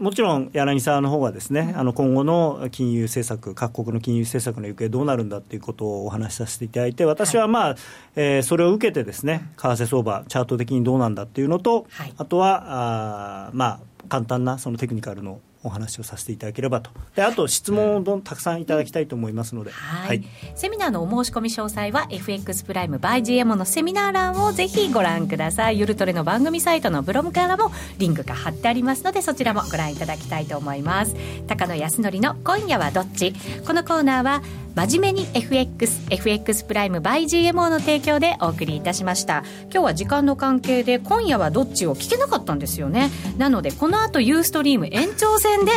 [0.00, 7.76] もちろん柳沢の方はですね、あの今後の金融政策、各国の金融政策の行方どうなるんだということをお話しさせていただいて、私はまあ、はい、
[8.16, 16.90] えー、それを受けてですね、為替相場、チャート的にどうなんだっていうのと、はい、あとはあまあ簡単なそのテクニカルのお話をさせていただければと。
[17.14, 25.78] であと質問をどんたくさんいただきたいと思いますので、はい、はい、セミナーのお申し込み詳細は FX プライム by GM のセミナー欄をぜひご覧ください。
[25.78, 31.14] ゆるトレの番組サイトのブログからもリンクが貼ってありますのでそちらもご覧いただきたいと思います。
[31.46, 33.34] 高野康則の今夜はどっち？
[33.66, 34.42] このコーナーは
[34.80, 39.44] 真面目に FXFX プライム by GMO の提供でお送りいたしました。
[39.64, 43.10] 今日は時間の関係で今夜はどっちを聞けなかったんですよね。
[43.36, 45.72] なのでこの後ユーストリーム延長戦で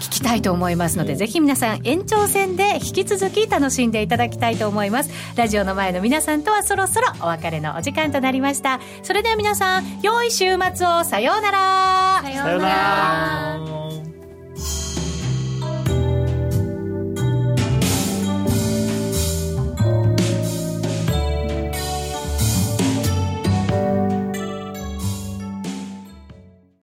[0.00, 5.10] 聞きたいと思いますのでぜひ皆さん延長戦で引き続き楽しんでいただきたいと思います。
[5.36, 8.80] ラジオの前の皆さんとはそろそろお別れのお時間となりました。
[9.04, 11.04] それでは皆さん良い週末を。
[11.04, 12.22] さようなら。
[12.24, 13.80] さようなら